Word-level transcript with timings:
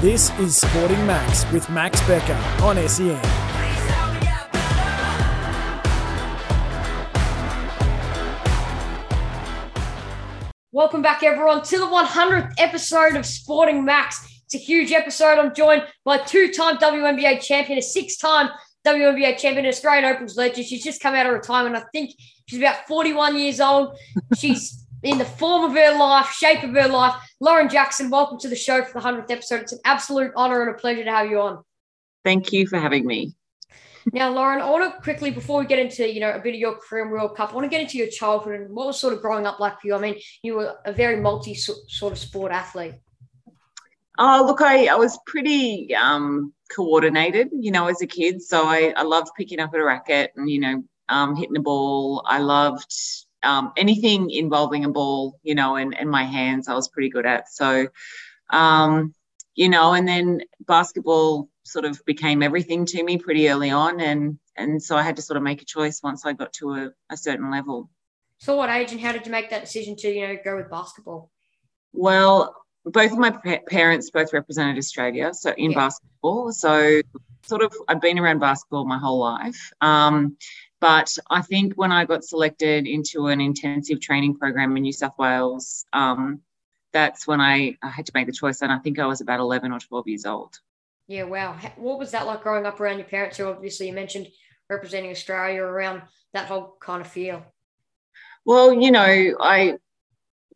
This 0.00 0.30
is 0.38 0.56
Sporting 0.56 1.04
Max 1.08 1.44
with 1.50 1.68
Max 1.70 2.00
Becker 2.06 2.40
on 2.62 2.76
SEN. 2.88 3.20
Welcome 10.70 11.02
back, 11.02 11.24
everyone, 11.24 11.64
to 11.64 11.78
the 11.78 11.84
100th 11.84 12.52
episode 12.58 13.16
of 13.16 13.26
Sporting 13.26 13.84
Max. 13.84 14.40
It's 14.44 14.54
a 14.54 14.58
huge 14.58 14.92
episode. 14.92 15.36
I'm 15.36 15.52
joined 15.52 15.82
by 16.04 16.18
two-time 16.18 16.76
WNBA 16.76 17.40
champion, 17.40 17.80
a 17.80 17.82
six-time 17.82 18.50
WNBA 18.86 19.36
champion, 19.36 19.66
Australian 19.66 20.04
Opals 20.04 20.36
legend. 20.36 20.64
She's 20.68 20.84
just 20.84 21.02
come 21.02 21.16
out 21.16 21.26
of 21.26 21.32
retirement. 21.32 21.74
I 21.74 21.82
think 21.90 22.12
she's 22.46 22.60
about 22.60 22.86
41 22.86 23.36
years 23.36 23.60
old. 23.60 23.98
She's 24.36 24.86
in 25.02 25.18
the 25.18 25.24
form 25.24 25.64
of 25.64 25.76
her 25.76 25.98
life, 25.98 26.30
shape 26.30 26.62
of 26.62 26.70
her 26.70 26.88
life. 26.88 27.14
Lauren 27.40 27.68
Jackson, 27.68 28.10
welcome 28.10 28.38
to 28.40 28.48
the 28.48 28.56
show 28.56 28.82
for 28.82 29.00
the 29.00 29.06
100th 29.06 29.30
episode. 29.30 29.62
It's 29.62 29.72
an 29.72 29.80
absolute 29.84 30.32
honor 30.36 30.62
and 30.62 30.74
a 30.74 30.78
pleasure 30.78 31.04
to 31.04 31.10
have 31.10 31.30
you 31.30 31.40
on. 31.40 31.62
Thank 32.24 32.52
you 32.52 32.66
for 32.66 32.78
having 32.78 33.06
me. 33.06 33.34
Now, 34.12 34.30
Lauren, 34.30 34.60
I 34.60 34.70
want 34.70 34.92
to 34.92 35.00
quickly, 35.02 35.30
before 35.30 35.60
we 35.60 35.66
get 35.66 35.78
into, 35.78 36.10
you 36.10 36.20
know, 36.20 36.32
a 36.32 36.38
bit 36.38 36.54
of 36.54 36.60
your 36.60 36.76
career 36.76 37.04
in 37.04 37.10
World 37.10 37.36
Cup, 37.36 37.50
I 37.50 37.54
want 37.54 37.64
to 37.64 37.68
get 37.68 37.80
into 37.80 37.98
your 37.98 38.08
childhood 38.08 38.60
and 38.60 38.74
what 38.74 38.86
was 38.86 38.98
sort 38.98 39.12
of 39.12 39.20
growing 39.20 39.46
up 39.46 39.60
like 39.60 39.80
for 39.80 39.86
you. 39.86 39.94
I 39.94 39.98
mean, 40.00 40.16
you 40.42 40.56
were 40.56 40.76
a 40.84 40.92
very 40.92 41.20
multi 41.20 41.54
sort 41.54 42.12
of 42.12 42.18
sport 42.18 42.50
athlete. 42.50 42.94
Oh, 44.18 44.44
look, 44.46 44.62
I, 44.62 44.86
I 44.86 44.96
was 44.96 45.18
pretty 45.26 45.94
um, 45.94 46.52
coordinated, 46.74 47.50
you 47.52 47.70
know, 47.70 47.86
as 47.86 48.00
a 48.02 48.06
kid. 48.06 48.42
So 48.42 48.64
I, 48.64 48.92
I 48.96 49.02
loved 49.02 49.28
picking 49.36 49.60
up 49.60 49.74
a 49.74 49.84
racket 49.84 50.32
and, 50.36 50.50
you 50.50 50.58
know, 50.58 50.82
um, 51.08 51.36
hitting 51.36 51.56
a 51.56 51.60
ball. 51.60 52.24
I 52.26 52.38
loved 52.38 52.92
um, 53.42 53.72
anything 53.76 54.30
involving 54.30 54.84
a 54.84 54.88
ball, 54.88 55.38
you 55.42 55.54
know, 55.54 55.76
and, 55.76 55.96
and 55.96 56.10
my 56.10 56.24
hands, 56.24 56.68
I 56.68 56.74
was 56.74 56.88
pretty 56.88 57.08
good 57.08 57.26
at. 57.26 57.48
So, 57.48 57.88
um, 58.50 59.14
you 59.54 59.68
know, 59.68 59.92
and 59.92 60.06
then 60.06 60.40
basketball 60.66 61.48
sort 61.64 61.84
of 61.84 62.04
became 62.04 62.42
everything 62.42 62.86
to 62.86 63.02
me 63.02 63.18
pretty 63.18 63.48
early 63.48 63.70
on. 63.70 64.00
And, 64.00 64.38
and 64.56 64.82
so 64.82 64.96
I 64.96 65.02
had 65.02 65.16
to 65.16 65.22
sort 65.22 65.36
of 65.36 65.42
make 65.42 65.62
a 65.62 65.66
choice 65.66 66.02
once 66.02 66.24
I 66.24 66.32
got 66.32 66.52
to 66.54 66.74
a, 66.74 66.90
a 67.10 67.16
certain 67.16 67.50
level. 67.50 67.90
So, 68.38 68.56
what 68.56 68.70
age 68.70 68.92
and 68.92 69.00
how 69.00 69.12
did 69.12 69.26
you 69.26 69.32
make 69.32 69.50
that 69.50 69.62
decision 69.62 69.96
to, 69.96 70.08
you 70.08 70.26
know, 70.26 70.36
go 70.44 70.56
with 70.56 70.70
basketball? 70.70 71.30
Well, 71.92 72.54
both 72.84 73.12
of 73.12 73.18
my 73.18 73.30
parents 73.68 74.10
both 74.10 74.32
represented 74.32 74.78
Australia, 74.78 75.34
so 75.34 75.52
in 75.56 75.72
yeah. 75.72 75.78
basketball. 75.78 76.52
So, 76.52 77.00
sort 77.42 77.62
of, 77.62 77.74
I've 77.88 78.00
been 78.00 78.18
around 78.18 78.38
basketball 78.38 78.86
my 78.86 78.98
whole 78.98 79.18
life. 79.18 79.72
Um, 79.80 80.36
but 80.80 81.16
I 81.30 81.42
think 81.42 81.74
when 81.74 81.92
I 81.92 82.04
got 82.04 82.24
selected 82.24 82.86
into 82.86 83.26
an 83.26 83.40
intensive 83.40 84.00
training 84.00 84.36
program 84.36 84.76
in 84.76 84.82
New 84.82 84.92
South 84.92 85.18
Wales, 85.18 85.84
um, 85.92 86.40
that's 86.92 87.26
when 87.26 87.40
I, 87.40 87.76
I 87.82 87.88
had 87.88 88.06
to 88.06 88.12
make 88.14 88.26
the 88.26 88.32
choice. 88.32 88.62
And 88.62 88.72
I 88.72 88.78
think 88.78 88.98
I 88.98 89.06
was 89.06 89.20
about 89.20 89.40
11 89.40 89.72
or 89.72 89.78
12 89.78 90.08
years 90.08 90.26
old. 90.26 90.58
Yeah, 91.06 91.24
wow. 91.24 91.58
What 91.76 91.98
was 91.98 92.12
that 92.12 92.26
like 92.26 92.42
growing 92.42 92.66
up 92.66 92.80
around 92.80 92.98
your 92.98 93.08
parents? 93.08 93.36
Who 93.36 93.46
obviously 93.46 93.88
you 93.88 93.92
mentioned 93.92 94.28
representing 94.68 95.10
Australia 95.10 95.62
around 95.62 96.02
that 96.34 96.46
whole 96.46 96.76
kind 96.80 97.00
of 97.00 97.08
feel. 97.08 97.44
Well, 98.44 98.72
you 98.72 98.90
know, 98.90 99.34
I 99.40 99.74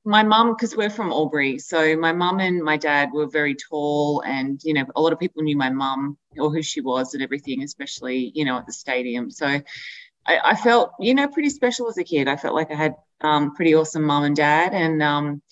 my 0.05 0.23
mum 0.23 0.55
because 0.55 0.77
we're 0.77 0.91
from 0.91 1.13
Albury, 1.13 1.59
so 1.59 1.97
my 1.97 2.13
mum 2.13 2.41
and 2.41 2.63
my 2.63 2.77
dad 2.77 3.11
were 3.13 3.27
very 3.27 3.55
tall, 3.55 4.23
and 4.27 4.61
you 4.65 4.75
know, 4.75 4.85
a 4.97 5.01
lot 5.01 5.13
of 5.13 5.21
people 5.21 5.43
knew 5.43 5.57
my 5.57 5.71
mum 5.71 6.19
or 6.39 6.53
who 6.53 6.63
she 6.63 6.81
was 6.81 7.15
and 7.15 7.23
everything, 7.23 7.63
especially 7.63 8.33
you 8.35 8.45
know 8.45 8.59
at 8.59 8.67
the 8.67 8.73
stadium. 8.73 9.31
So 9.31 9.61
I, 10.27 10.39
I, 10.45 10.57
felt, 10.57 10.93
you 11.01 11.15
know, 11.15 11.29
pretty 11.29 11.51
special 11.51 11.89
as 11.89 11.99
a 11.99 12.05
kid. 12.05 12.29
I 12.29 12.37
felt 12.37 12.55
like 12.55 12.71
I 12.71 12.75
had 12.75 12.95
um, 13.21 13.55
pretty 13.55 13.75
awesome 13.75 14.05
mom 14.05 14.25
and 14.25 14.37
dad. 14.37 14.73
And, 14.73 15.03
um, 15.03 15.43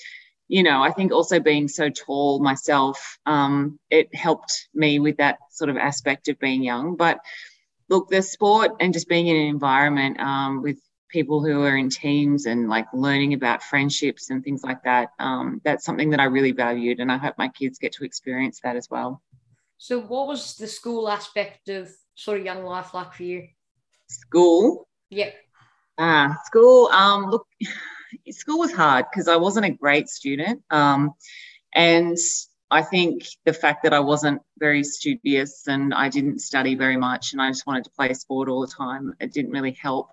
you 0.49 0.63
know, 0.63 0.83
I 0.83 0.91
think 0.91 1.13
also 1.13 1.41
being 1.41 1.69
so 1.69 1.91
tall 1.91 2.41
myself, 2.41 3.19
um, 3.27 3.79
it 3.91 4.15
helped 4.15 4.69
me 4.75 4.99
with 4.99 5.17
that 5.19 5.39
sort 5.51 5.71
of 5.71 5.77
aspect 5.77 6.29
of 6.29 6.39
being 6.39 6.63
young. 6.63 6.97
But 6.97 7.21
look, 7.89 8.09
the 8.09 8.23
sport 8.23 8.73
and 8.81 8.93
just 8.93 9.09
being 9.09 9.29
in 9.29 9.37
an 9.37 9.47
environment 9.47 10.19
um, 10.21 10.63
with 10.63 10.79
people 11.09 11.45
who 11.45 11.63
are 11.63 11.77
in 11.77 11.91
teams 11.91 12.47
and 12.47 12.69
like 12.69 12.87
learning 12.93 13.35
about 13.35 13.63
friendships 13.63 14.31
and 14.31 14.43
things 14.43 14.63
like 14.63 14.83
that, 14.85 15.11
um, 15.19 15.61
that's 15.65 15.85
something 15.85 16.11
that 16.11 16.21
I 16.21 16.25
really 16.25 16.53
valued. 16.53 17.01
And 17.01 17.11
I 17.11 17.17
hope 17.17 17.35
my 17.37 17.49
kids 17.49 17.79
get 17.79 17.93
to 17.95 18.05
experience 18.05 18.61
that 18.63 18.77
as 18.77 18.89
well. 18.91 19.23
So, 19.79 20.01
what 20.01 20.27
was 20.27 20.57
the 20.57 20.67
school 20.67 21.09
aspect 21.09 21.69
of 21.69 21.91
sort 22.15 22.39
of 22.39 22.45
young 22.45 22.65
life 22.65 22.93
like 22.93 23.13
for 23.15 23.23
you? 23.23 23.49
School. 24.11 24.89
Yep. 25.11 25.35
Ah, 25.99 26.37
school. 26.45 26.89
Um, 26.89 27.31
look, 27.31 27.47
school 28.31 28.59
was 28.59 28.73
hard 28.73 29.07
because 29.11 29.29
I 29.29 29.37
wasn't 29.37 29.67
a 29.67 29.71
great 29.71 30.09
student. 30.09 30.63
Um, 30.71 31.13
and 31.75 32.17
I 32.71 32.83
think 32.83 33.25
the 33.45 33.53
fact 33.53 33.83
that 33.83 33.93
I 33.93 34.01
wasn't 34.01 34.43
very 34.59 34.83
studious 34.85 35.67
and 35.67 35.93
I 35.95 36.09
didn't 36.09 36.41
study 36.41 36.75
very 36.75 36.97
much 36.97 37.33
and 37.33 37.43
I 37.43 37.51
just 37.51 37.67
wanted 37.67 37.85
to 37.85 37.91
play 37.91 38.13
sport 38.15 38.49
all 38.49 38.61
the 38.61 38.73
time, 38.73 39.15
it 39.21 39.33
didn't 39.33 39.53
really 39.53 39.73
help. 39.73 40.11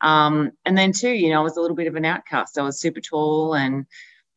Um, 0.00 0.52
and 0.64 0.76
then 0.76 0.92
too, 0.92 1.10
you 1.10 1.30
know, 1.30 1.40
I 1.40 1.42
was 1.42 1.56
a 1.56 1.60
little 1.60 1.76
bit 1.76 1.86
of 1.86 1.96
an 1.96 2.04
outcast. 2.04 2.58
I 2.58 2.62
was 2.62 2.80
super 2.80 3.00
tall 3.00 3.54
and 3.54 3.86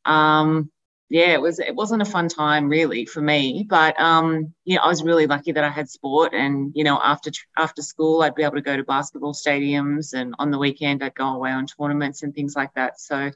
um, 0.05 0.71
yeah, 1.11 1.33
it 1.33 1.41
was 1.41 1.59
it 1.59 1.75
wasn't 1.75 2.01
a 2.01 2.05
fun 2.05 2.29
time 2.29 2.69
really 2.69 3.05
for 3.05 3.21
me, 3.21 3.65
but 3.69 3.99
um, 3.99 4.53
you 4.63 4.77
know, 4.77 4.83
I 4.83 4.87
was 4.87 5.03
really 5.03 5.27
lucky 5.27 5.51
that 5.51 5.63
I 5.63 5.69
had 5.69 5.89
sport, 5.89 6.33
and 6.33 6.71
you 6.73 6.85
know, 6.85 6.97
after 7.03 7.31
after 7.57 7.81
school, 7.81 8.21
I'd 8.21 8.33
be 8.33 8.43
able 8.43 8.55
to 8.55 8.61
go 8.61 8.77
to 8.77 8.83
basketball 8.85 9.33
stadiums, 9.33 10.13
and 10.13 10.33
on 10.39 10.51
the 10.51 10.57
weekend, 10.57 11.03
I'd 11.03 11.13
go 11.13 11.27
away 11.27 11.51
on 11.51 11.67
tournaments 11.67 12.23
and 12.23 12.33
things 12.33 12.55
like 12.55 12.73
that. 12.75 12.97
So, 12.97 13.29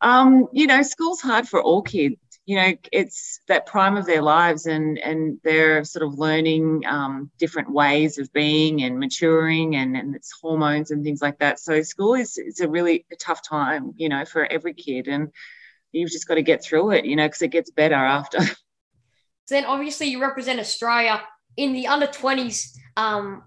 um, 0.00 0.48
you 0.52 0.66
know, 0.66 0.80
school's 0.80 1.20
hard 1.20 1.46
for 1.46 1.62
all 1.62 1.82
kids. 1.82 2.16
You 2.46 2.56
know, 2.56 2.72
it's 2.92 3.40
that 3.48 3.66
prime 3.66 3.98
of 3.98 4.06
their 4.06 4.22
lives, 4.22 4.64
and 4.64 4.98
and 4.98 5.38
they're 5.44 5.84
sort 5.84 6.06
of 6.06 6.18
learning 6.18 6.84
um, 6.86 7.30
different 7.38 7.70
ways 7.72 8.16
of 8.16 8.32
being 8.32 8.82
and 8.84 8.98
maturing, 8.98 9.76
and 9.76 9.98
and 9.98 10.16
it's 10.16 10.32
hormones 10.40 10.92
and 10.92 11.04
things 11.04 11.20
like 11.20 11.40
that. 11.40 11.60
So, 11.60 11.82
school 11.82 12.14
is 12.14 12.38
it's 12.38 12.60
a 12.60 12.68
really 12.70 13.04
tough 13.20 13.46
time, 13.46 13.92
you 13.98 14.08
know, 14.08 14.24
for 14.24 14.46
every 14.50 14.72
kid, 14.72 15.08
and 15.08 15.30
you've 15.94 16.10
just 16.10 16.28
got 16.28 16.34
to 16.34 16.42
get 16.42 16.62
through 16.62 16.90
it, 16.90 17.04
you 17.04 17.16
know, 17.16 17.26
because 17.26 17.42
it 17.42 17.48
gets 17.48 17.70
better 17.70 17.94
after. 17.94 18.38
So 19.46 19.56
then 19.56 19.66
obviously 19.66 20.06
you 20.06 20.22
represent 20.22 20.58
Australia 20.58 21.20
in 21.56 21.72
the 21.72 21.86
under 21.86 22.06
20s 22.06 22.76
um, 22.96 23.42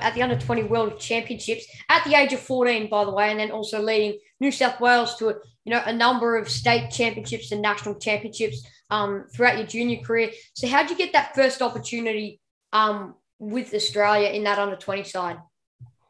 at 0.00 0.14
the 0.14 0.22
under 0.22 0.38
20 0.38 0.64
world 0.64 0.98
championships 0.98 1.66
at 1.88 2.04
the 2.04 2.14
age 2.14 2.32
of 2.32 2.40
14 2.40 2.88
by 2.88 3.04
the 3.04 3.10
way 3.10 3.30
and 3.30 3.40
then 3.40 3.50
also 3.50 3.80
leading 3.82 4.18
new 4.40 4.50
south 4.52 4.80
wales 4.80 5.16
to 5.16 5.34
you 5.64 5.72
know 5.72 5.82
a 5.86 5.92
number 5.92 6.36
of 6.36 6.48
state 6.48 6.90
championships 6.90 7.52
and 7.52 7.60
national 7.60 7.96
championships 7.96 8.64
um, 8.90 9.26
throughout 9.34 9.58
your 9.58 9.66
junior 9.66 10.02
career 10.02 10.30
so 10.54 10.68
how 10.68 10.82
did 10.82 10.90
you 10.90 10.96
get 10.96 11.12
that 11.12 11.34
first 11.34 11.62
opportunity 11.62 12.40
um, 12.72 13.14
with 13.38 13.74
australia 13.74 14.28
in 14.28 14.44
that 14.44 14.58
under 14.58 14.76
20 14.76 15.02
side 15.04 15.38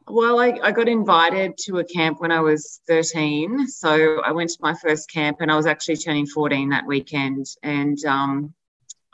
well, 0.07 0.39
I, 0.39 0.59
I, 0.61 0.71
got 0.71 0.87
invited 0.87 1.57
to 1.65 1.79
a 1.79 1.83
camp 1.83 2.19
when 2.19 2.31
I 2.31 2.41
was 2.41 2.81
13. 2.87 3.67
So 3.67 4.21
I 4.21 4.31
went 4.31 4.49
to 4.49 4.57
my 4.61 4.73
first 4.73 5.09
camp 5.09 5.37
and 5.39 5.51
I 5.51 5.55
was 5.55 5.65
actually 5.65 5.97
turning 5.97 6.27
14 6.27 6.69
that 6.69 6.85
weekend. 6.85 7.45
And 7.61 8.03
um, 8.05 8.53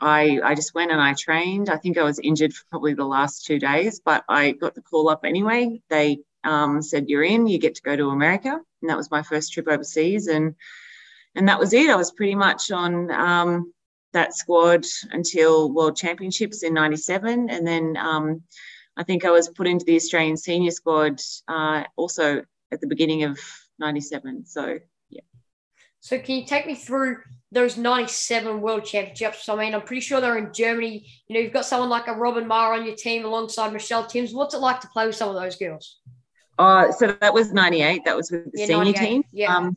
I, 0.00 0.40
I 0.42 0.54
just 0.54 0.74
went 0.74 0.90
and 0.90 1.00
I 1.00 1.14
trained. 1.14 1.70
I 1.70 1.76
think 1.76 1.98
I 1.98 2.02
was 2.02 2.18
injured 2.18 2.52
for 2.52 2.64
probably 2.70 2.94
the 2.94 3.04
last 3.04 3.44
two 3.44 3.58
days, 3.58 4.00
but 4.04 4.24
I 4.28 4.52
got 4.52 4.74
the 4.74 4.82
call 4.82 5.08
up 5.08 5.24
anyway. 5.24 5.80
They 5.90 6.20
um, 6.44 6.82
said, 6.82 7.08
You're 7.08 7.24
in, 7.24 7.46
you 7.46 7.58
get 7.58 7.76
to 7.76 7.82
go 7.82 7.96
to 7.96 8.10
America. 8.10 8.58
And 8.80 8.90
that 8.90 8.96
was 8.96 9.10
my 9.10 9.22
first 9.22 9.52
trip 9.52 9.68
overseas. 9.68 10.26
And 10.26 10.54
and 11.34 11.48
that 11.48 11.60
was 11.60 11.72
it. 11.72 11.90
I 11.90 11.96
was 11.96 12.10
pretty 12.10 12.34
much 12.34 12.70
on 12.70 13.10
um, 13.12 13.72
that 14.12 14.34
squad 14.34 14.84
until 15.12 15.70
World 15.70 15.96
Championships 15.96 16.62
in 16.62 16.74
97. 16.74 17.48
And 17.50 17.66
then 17.66 17.96
um, 17.96 18.42
I 18.96 19.04
think 19.04 19.24
I 19.24 19.30
was 19.30 19.48
put 19.48 19.66
into 19.66 19.84
the 19.84 19.96
Australian 19.96 20.36
senior 20.36 20.70
squad 20.70 21.20
uh, 21.48 21.84
also 21.96 22.42
at 22.72 22.80
the 22.80 22.86
beginning 22.86 23.24
of 23.24 23.38
97. 23.78 24.46
So, 24.46 24.78
yeah. 25.08 25.20
So, 26.00 26.18
can 26.18 26.36
you 26.36 26.46
take 26.46 26.66
me 26.66 26.74
through 26.74 27.18
those 27.52 27.76
97 27.76 28.60
World 28.60 28.84
Championships? 28.84 29.48
I 29.48 29.56
mean, 29.56 29.74
I'm 29.74 29.82
pretty 29.82 30.00
sure 30.00 30.20
they're 30.20 30.38
in 30.38 30.52
Germany. 30.52 31.06
You 31.28 31.34
know, 31.34 31.40
you've 31.40 31.52
got 31.52 31.64
someone 31.64 31.88
like 31.88 32.08
a 32.08 32.12
Robin 32.12 32.46
Maher 32.46 32.74
on 32.74 32.84
your 32.84 32.96
team 32.96 33.24
alongside 33.24 33.72
Michelle 33.72 34.06
Timms. 34.06 34.32
What's 34.32 34.54
it 34.54 34.58
like 34.58 34.80
to 34.80 34.88
play 34.88 35.06
with 35.06 35.16
some 35.16 35.28
of 35.28 35.34
those 35.34 35.56
girls? 35.56 35.98
Uh, 36.58 36.92
so 36.92 37.16
that 37.20 37.32
was 37.32 37.52
98. 37.52 38.04
That 38.04 38.16
was 38.16 38.30
with 38.30 38.52
the 38.52 38.60
yeah, 38.60 38.66
senior 38.66 38.92
team. 38.92 39.24
Yeah. 39.32 39.56
Um, 39.56 39.76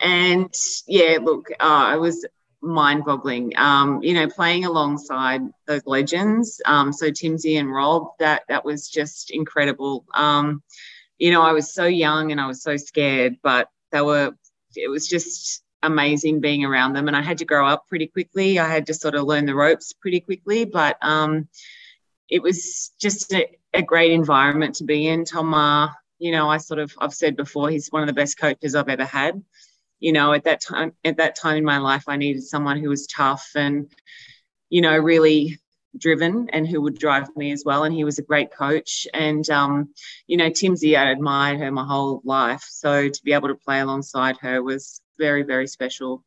and 0.00 0.52
yeah, 0.86 1.18
look, 1.22 1.50
uh, 1.52 1.54
I 1.60 1.96
was 1.96 2.26
mind-boggling. 2.60 3.52
Um, 3.56 4.02
you 4.02 4.14
know, 4.14 4.28
playing 4.28 4.64
alongside 4.64 5.42
those 5.66 5.86
legends, 5.86 6.60
um, 6.64 6.92
so 6.92 7.10
Timsey 7.10 7.58
and 7.58 7.72
Rob, 7.72 8.08
that 8.18 8.42
that 8.48 8.64
was 8.64 8.88
just 8.88 9.30
incredible. 9.30 10.04
Um, 10.14 10.62
you 11.18 11.30
know, 11.30 11.42
I 11.42 11.52
was 11.52 11.72
so 11.72 11.84
young 11.84 12.32
and 12.32 12.40
I 12.40 12.46
was 12.46 12.62
so 12.62 12.76
scared, 12.76 13.36
but 13.42 13.68
they 13.92 14.00
were. 14.00 14.32
It 14.76 14.88
was 14.88 15.08
just 15.08 15.62
amazing 15.82 16.40
being 16.40 16.64
around 16.64 16.92
them, 16.92 17.08
and 17.08 17.16
I 17.16 17.22
had 17.22 17.38
to 17.38 17.44
grow 17.44 17.66
up 17.66 17.86
pretty 17.88 18.06
quickly. 18.06 18.58
I 18.58 18.68
had 18.68 18.86
to 18.86 18.94
sort 18.94 19.14
of 19.14 19.24
learn 19.24 19.46
the 19.46 19.54
ropes 19.54 19.92
pretty 19.92 20.20
quickly, 20.20 20.64
but 20.64 20.96
um, 21.02 21.48
it 22.28 22.42
was 22.42 22.92
just 23.00 23.32
a, 23.32 23.48
a 23.72 23.82
great 23.82 24.12
environment 24.12 24.76
to 24.76 24.84
be 24.84 25.06
in. 25.06 25.24
Tom 25.24 25.90
you 26.18 26.32
know, 26.32 26.50
I 26.50 26.56
sort 26.56 26.80
of 26.80 26.92
I've 26.98 27.14
said 27.14 27.36
before, 27.36 27.70
he's 27.70 27.88
one 27.88 28.02
of 28.02 28.08
the 28.08 28.12
best 28.12 28.38
coaches 28.38 28.74
I've 28.74 28.88
ever 28.88 29.04
had 29.04 29.42
you 30.00 30.12
know 30.12 30.32
at 30.32 30.44
that 30.44 30.60
time 30.60 30.92
at 31.04 31.16
that 31.16 31.36
time 31.36 31.56
in 31.56 31.64
my 31.64 31.78
life 31.78 32.04
i 32.08 32.16
needed 32.16 32.42
someone 32.42 32.78
who 32.78 32.88
was 32.88 33.06
tough 33.06 33.50
and 33.54 33.90
you 34.70 34.80
know, 34.80 34.96
really 34.96 35.58
driven 35.96 36.48
and 36.50 36.66
who 36.66 36.80
would 36.82 36.98
drive 36.98 37.34
me 37.36 37.52
as 37.52 37.64
well. 37.64 37.84
And 37.84 37.94
he 37.94 38.04
was 38.04 38.18
a 38.18 38.22
great 38.22 38.52
coach. 38.52 39.06
And, 39.14 39.48
um, 39.50 39.94
you 40.26 40.36
know, 40.36 40.50
Timsy, 40.50 40.98
I 40.98 41.10
admired 41.10 41.58
her 41.58 41.70
my 41.70 41.84
whole 41.84 42.20
life. 42.24 42.64
So 42.68 43.08
to 43.08 43.22
be 43.24 43.32
able 43.32 43.48
to 43.48 43.54
play 43.54 43.80
alongside 43.80 44.36
her 44.38 44.62
was 44.62 45.00
very, 45.18 45.42
very 45.42 45.66
special. 45.66 46.24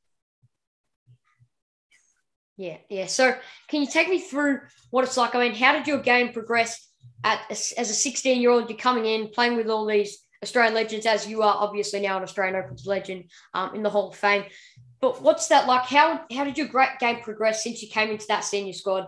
Yeah, 2.58 2.78
yeah. 2.90 3.06
So 3.08 3.36
can 3.70 3.82
you 3.82 3.88
take 3.88 4.10
me 4.10 4.20
through 4.20 4.62
what 4.90 5.04
it's 5.04 5.18
like? 5.18 5.34
I 5.36 5.40
mean, 5.40 5.56
how 5.56 5.74
did 5.74 5.88
your 5.88 6.00
game 6.00 6.34
progress 6.34 6.88
at 7.24 7.40
as 7.50 7.74
a 7.78 7.86
16 7.86 8.42
year 8.42 8.52
old? 8.52 8.70
You're 8.70 8.78
coming 8.78 9.06
in, 9.06 9.30
playing 9.30 9.56
with 9.56 9.70
all 9.70 9.86
these 9.86 10.20
Australian 10.44 10.74
legends, 10.74 11.06
as 11.06 11.28
you 11.28 11.44
are 11.44 11.56
obviously 11.60 12.02
now 12.02 12.18
an 12.18 12.24
Australian 12.24 12.56
Opals 12.56 12.88
legend 12.88 13.26
um, 13.54 13.76
in 13.76 13.84
the 13.84 13.90
Hall 13.90 14.10
of 14.10 14.16
Fame. 14.16 14.46
But 15.00 15.22
what's 15.22 15.48
that 15.50 15.68
like? 15.68 15.84
How 15.84 16.26
how 16.36 16.44
did 16.44 16.58
your 16.58 16.68
great 16.68 16.98
game 17.00 17.22
progress 17.22 17.64
since 17.64 17.82
you 17.82 17.90
came 17.90 18.10
into 18.10 18.26
that 18.28 18.44
senior 18.44 18.74
squad? 18.74 19.08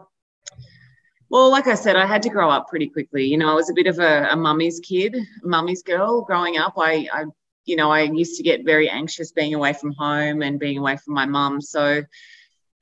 Well, 1.30 1.50
like 1.50 1.66
I 1.66 1.74
said, 1.74 1.96
I 1.96 2.06
had 2.06 2.22
to 2.24 2.30
grow 2.30 2.52
up 2.52 2.68
pretty 2.68 2.88
quickly. 2.88 3.26
You 3.26 3.40
know, 3.40 3.50
I 3.50 3.56
was 3.56 3.72
a 3.72 3.74
bit 3.74 3.88
of 3.88 3.98
a, 3.98 4.28
a 4.30 4.36
mummy's 4.36 4.80
kid, 4.80 5.18
mummy's 5.42 5.82
girl 5.82 6.22
growing 6.22 6.58
up. 6.58 6.74
I, 6.78 7.08
I, 7.12 7.26
you 7.66 7.76
know, 7.76 7.90
I 7.90 8.02
used 8.02 8.38
to 8.38 8.44
get 8.44 8.66
very 8.66 8.88
anxious 8.88 9.32
being 9.32 9.56
away 9.56 9.74
from 9.74 9.94
home 9.94 10.44
and 10.44 10.60
being 10.60 10.78
away 10.78 10.98
from 10.98 11.16
my 11.16 11.26
mum. 11.26 11.62
So, 11.62 12.04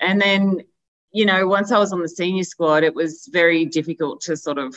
and 0.01 0.19
then, 0.19 0.63
you 1.13 1.25
know, 1.25 1.47
once 1.47 1.71
I 1.71 1.79
was 1.79 1.93
on 1.93 2.01
the 2.01 2.09
senior 2.09 2.43
squad, 2.43 2.83
it 2.83 2.93
was 2.93 3.29
very 3.31 3.63
difficult 3.63 4.19
to 4.21 4.35
sort 4.35 4.57
of 4.57 4.75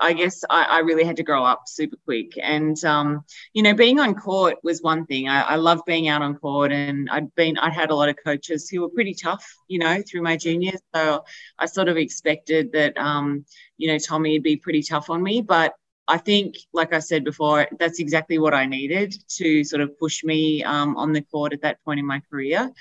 I 0.00 0.14
guess 0.14 0.42
I, 0.48 0.64
I, 0.64 0.78
really 0.78 1.04
had 1.04 1.16
to 1.16 1.22
grow 1.22 1.44
up 1.44 1.64
super 1.66 1.96
quick. 2.04 2.32
And, 2.42 2.82
um, 2.84 3.24
you 3.52 3.62
know, 3.62 3.74
being 3.74 4.00
on 4.00 4.14
court 4.14 4.56
was 4.62 4.80
one 4.80 5.04
thing. 5.06 5.28
I, 5.28 5.42
I 5.42 5.56
love 5.56 5.82
being 5.86 6.08
out 6.08 6.22
on 6.22 6.36
court 6.36 6.72
and 6.72 7.08
I'd 7.10 7.34
been, 7.34 7.58
I 7.58 7.70
had 7.70 7.90
a 7.90 7.94
lot 7.94 8.08
of 8.08 8.16
coaches 8.24 8.68
who 8.68 8.80
were 8.80 8.88
pretty 8.88 9.14
tough, 9.14 9.46
you 9.68 9.78
know, 9.78 10.02
through 10.02 10.22
my 10.22 10.36
juniors. 10.36 10.80
So 10.94 11.24
I 11.58 11.66
sort 11.66 11.88
of 11.88 11.98
expected 11.98 12.72
that, 12.72 12.96
um, 12.96 13.44
you 13.76 13.88
know, 13.92 13.98
Tommy 13.98 14.32
would 14.32 14.42
be 14.42 14.56
pretty 14.56 14.82
tough 14.82 15.10
on 15.10 15.22
me. 15.22 15.42
But 15.42 15.74
I 16.08 16.16
think, 16.18 16.56
like 16.72 16.92
I 16.92 16.98
said 16.98 17.22
before, 17.22 17.68
that's 17.78 18.00
exactly 18.00 18.38
what 18.38 18.54
I 18.54 18.66
needed 18.66 19.14
to 19.36 19.62
sort 19.64 19.82
of 19.82 19.98
push 19.98 20.24
me 20.24 20.64
um, 20.64 20.96
on 20.96 21.12
the 21.12 21.22
court 21.22 21.52
at 21.52 21.62
that 21.62 21.84
point 21.84 22.00
in 22.00 22.06
my 22.06 22.20
career. 22.30 22.72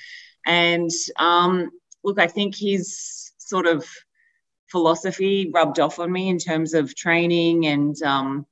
And 0.45 0.89
um, 1.17 1.69
look, 2.03 2.17
I 2.17 2.27
think 2.27 2.55
he's 2.55 3.33
sort 3.37 3.67
of, 3.67 3.85
philosophy 4.69 5.51
rubbed 5.53 5.79
off 5.79 5.99
on 5.99 6.11
me 6.11 6.29
in 6.29 6.37
terms 6.37 6.73
of 6.73 6.95
training 6.95 7.65
and 7.65 8.01
um, 8.03 8.45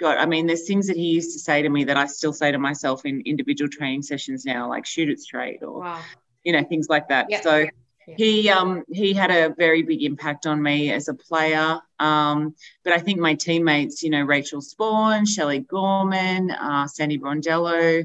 God, 0.00 0.16
I 0.16 0.24
mean, 0.26 0.46
there's 0.46 0.66
things 0.66 0.86
that 0.86 0.96
he 0.96 1.08
used 1.08 1.32
to 1.34 1.38
say 1.38 1.60
to 1.62 1.68
me 1.68 1.84
that 1.84 1.96
I 1.96 2.06
still 2.06 2.32
say 2.32 2.50
to 2.50 2.58
myself 2.58 3.04
in 3.04 3.22
individual 3.26 3.68
training 3.68 4.02
sessions 4.02 4.46
now, 4.46 4.68
like 4.68 4.86
shoot 4.86 5.10
it 5.10 5.20
straight 5.20 5.62
or 5.62 5.80
wow. 5.80 6.00
you 6.42 6.52
know 6.52 6.64
things 6.64 6.88
like 6.88 7.08
that. 7.08 7.26
Yep. 7.28 7.42
So 7.42 7.56
yeah. 7.58 8.14
he 8.16 8.48
um, 8.48 8.82
he 8.90 9.12
had 9.12 9.30
a 9.30 9.54
very 9.56 9.82
big 9.82 10.02
impact 10.02 10.46
on 10.46 10.62
me 10.62 10.90
as 10.90 11.08
a 11.08 11.14
player. 11.14 11.78
Um, 11.98 12.54
but 12.82 12.94
I 12.94 12.98
think 12.98 13.20
my 13.20 13.34
teammates, 13.34 14.02
you 14.02 14.08
know, 14.08 14.22
Rachael 14.22 14.62
Sporn, 14.62 15.28
Shelley 15.28 15.60
Gorman, 15.60 16.50
uh, 16.50 16.86
Sandy 16.86 17.18
Brondello, 17.18 18.02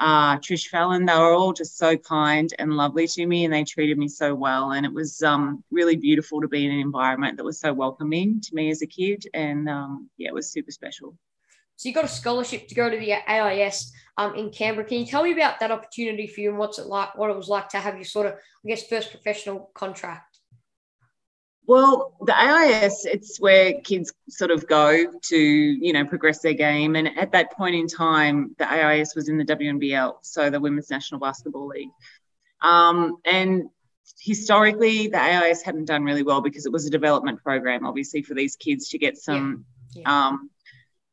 uh, 0.00 0.38
Trish 0.38 0.68
Fallon, 0.68 1.04
they 1.04 1.14
were 1.14 1.34
all 1.34 1.52
just 1.52 1.76
so 1.76 1.96
kind 1.96 2.52
and 2.58 2.72
lovely 2.72 3.06
to 3.06 3.26
me 3.26 3.44
and 3.44 3.52
they 3.52 3.64
treated 3.64 3.98
me 3.98 4.08
so 4.08 4.34
well. 4.34 4.72
And 4.72 4.86
it 4.86 4.92
was 4.92 5.22
um, 5.22 5.62
really 5.70 5.94
beautiful 5.94 6.40
to 6.40 6.48
be 6.48 6.64
in 6.64 6.72
an 6.72 6.80
environment 6.80 7.36
that 7.36 7.44
was 7.44 7.60
so 7.60 7.72
welcoming 7.72 8.40
to 8.40 8.54
me 8.54 8.70
as 8.70 8.80
a 8.80 8.86
kid. 8.86 9.26
And 9.34 9.68
um, 9.68 10.08
yeah, 10.16 10.28
it 10.28 10.34
was 10.34 10.50
super 10.50 10.70
special. 10.70 11.16
So 11.76 11.88
you 11.88 11.94
got 11.94 12.04
a 12.04 12.08
scholarship 12.08 12.66
to 12.68 12.74
go 12.74 12.88
to 12.88 12.96
the 12.96 13.12
AIS 13.12 13.92
um, 14.16 14.34
in 14.34 14.50
Canberra. 14.50 14.86
Can 14.86 15.00
you 15.00 15.06
tell 15.06 15.22
me 15.22 15.32
about 15.32 15.60
that 15.60 15.70
opportunity 15.70 16.26
for 16.26 16.40
you 16.40 16.50
and 16.50 16.58
what's 16.58 16.78
it 16.78 16.86
like, 16.86 17.16
what 17.16 17.30
it 17.30 17.36
was 17.36 17.48
like 17.48 17.68
to 17.70 17.78
have 17.78 17.96
your 17.96 18.04
sort 18.04 18.26
of, 18.26 18.32
I 18.34 18.68
guess, 18.68 18.86
first 18.86 19.10
professional 19.10 19.70
contract? 19.74 20.29
Well, 21.70 22.16
the 22.26 22.36
AIS, 22.36 23.04
it's 23.04 23.38
where 23.38 23.74
kids 23.74 24.12
sort 24.28 24.50
of 24.50 24.66
go 24.66 25.06
to, 25.06 25.38
you 25.38 25.92
know, 25.92 26.04
progress 26.04 26.40
their 26.40 26.54
game. 26.54 26.96
And 26.96 27.16
at 27.16 27.30
that 27.30 27.52
point 27.52 27.76
in 27.76 27.86
time, 27.86 28.56
the 28.58 28.68
AIS 28.68 29.14
was 29.14 29.28
in 29.28 29.38
the 29.38 29.44
WNBL, 29.44 30.14
so 30.22 30.50
the 30.50 30.58
Women's 30.58 30.90
National 30.90 31.20
Basketball 31.20 31.68
League. 31.68 31.92
Um, 32.60 33.18
and 33.24 33.70
historically, 34.20 35.06
the 35.06 35.22
AIS 35.22 35.62
hadn't 35.62 35.84
done 35.84 36.02
really 36.02 36.24
well 36.24 36.40
because 36.40 36.66
it 36.66 36.72
was 36.72 36.86
a 36.86 36.90
development 36.90 37.40
program, 37.40 37.86
obviously, 37.86 38.22
for 38.22 38.34
these 38.34 38.56
kids 38.56 38.88
to 38.88 38.98
get 38.98 39.16
some 39.16 39.64
yeah. 39.94 40.02
Yeah. 40.02 40.26
Um, 40.26 40.50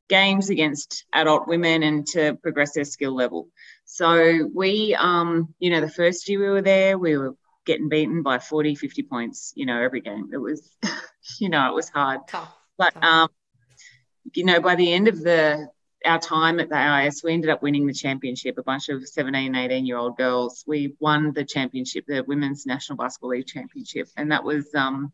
games 0.09 0.50
against 0.50 1.06
adult 1.13 1.48
women 1.48 1.83
and 1.83 2.07
to 2.07 2.33
progress 2.33 2.74
their 2.74 2.86
skill 2.86 3.13
level. 3.13 3.50
So 3.86 4.50
we, 4.51 4.95
um, 4.95 5.54
you 5.59 5.69
know, 5.69 5.81
the 5.81 5.89
first 5.89 6.27
year 6.27 6.39
we 6.39 6.50
were 6.50 6.63
there, 6.63 6.98
we 6.98 7.15
were 7.15 7.36
getting 7.67 7.89
beaten 7.89 8.23
by 8.23 8.39
40, 8.39 8.73
50 8.73 9.03
points, 9.03 9.53
you 9.55 9.67
know, 9.67 9.79
every 9.79 10.01
game. 10.01 10.29
It 10.33 10.37
was, 10.37 10.71
you 11.39 11.49
know, 11.49 11.69
it 11.69 11.75
was 11.75 11.89
hard. 11.89 12.21
Tough. 12.27 12.51
But, 12.77 13.03
um, 13.03 13.29
you 14.33 14.45
know, 14.45 14.59
by 14.59 14.75
the 14.75 14.91
end 14.91 15.07
of 15.07 15.21
the 15.21 15.69
our 16.05 16.19
time 16.19 16.59
at 16.59 16.69
the 16.69 16.77
AIS, 16.77 17.23
we 17.23 17.33
ended 17.33 17.49
up 17.49 17.61
winning 17.61 17.85
the 17.85 17.93
championship. 17.93 18.57
A 18.57 18.63
bunch 18.63 18.87
of 18.89 19.05
17, 19.07 19.55
18 19.55 19.85
year 19.85 19.97
old 19.97 20.15
girls. 20.17 20.63
We 20.65 20.95
won 20.99 21.33
the 21.33 21.43
championship, 21.43 22.05
the 22.07 22.23
Women's 22.27 22.65
National 22.65 22.97
Basketball 22.97 23.31
League 23.31 23.47
Championship. 23.47 24.07
And 24.15 24.31
that 24.31 24.43
was, 24.43 24.73
um, 24.73 25.11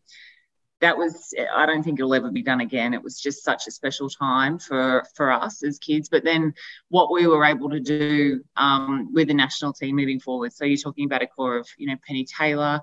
that 0.84 0.98
was 0.98 1.32
I 1.54 1.64
don't 1.64 1.82
think 1.82 1.98
it'll 1.98 2.14
ever 2.14 2.30
be 2.30 2.42
done 2.42 2.60
again. 2.60 2.92
It 2.92 3.02
was 3.02 3.18
just 3.18 3.42
such 3.42 3.66
a 3.66 3.70
special 3.70 4.10
time 4.10 4.58
for 4.58 5.02
for 5.14 5.32
us 5.32 5.62
as 5.62 5.78
kids. 5.78 6.10
But 6.10 6.24
then 6.24 6.52
what 6.90 7.10
we 7.10 7.26
were 7.26 7.42
able 7.42 7.70
to 7.70 7.80
do 7.80 8.44
um, 8.56 9.08
with 9.14 9.28
the 9.28 9.34
national 9.34 9.72
team 9.72 9.96
moving 9.96 10.20
forward. 10.20 10.52
So 10.52 10.66
you're 10.66 10.76
talking 10.76 11.06
about 11.06 11.22
a 11.22 11.26
core 11.26 11.56
of 11.56 11.66
you 11.78 11.86
know 11.86 11.96
Penny 12.06 12.26
Taylor, 12.26 12.82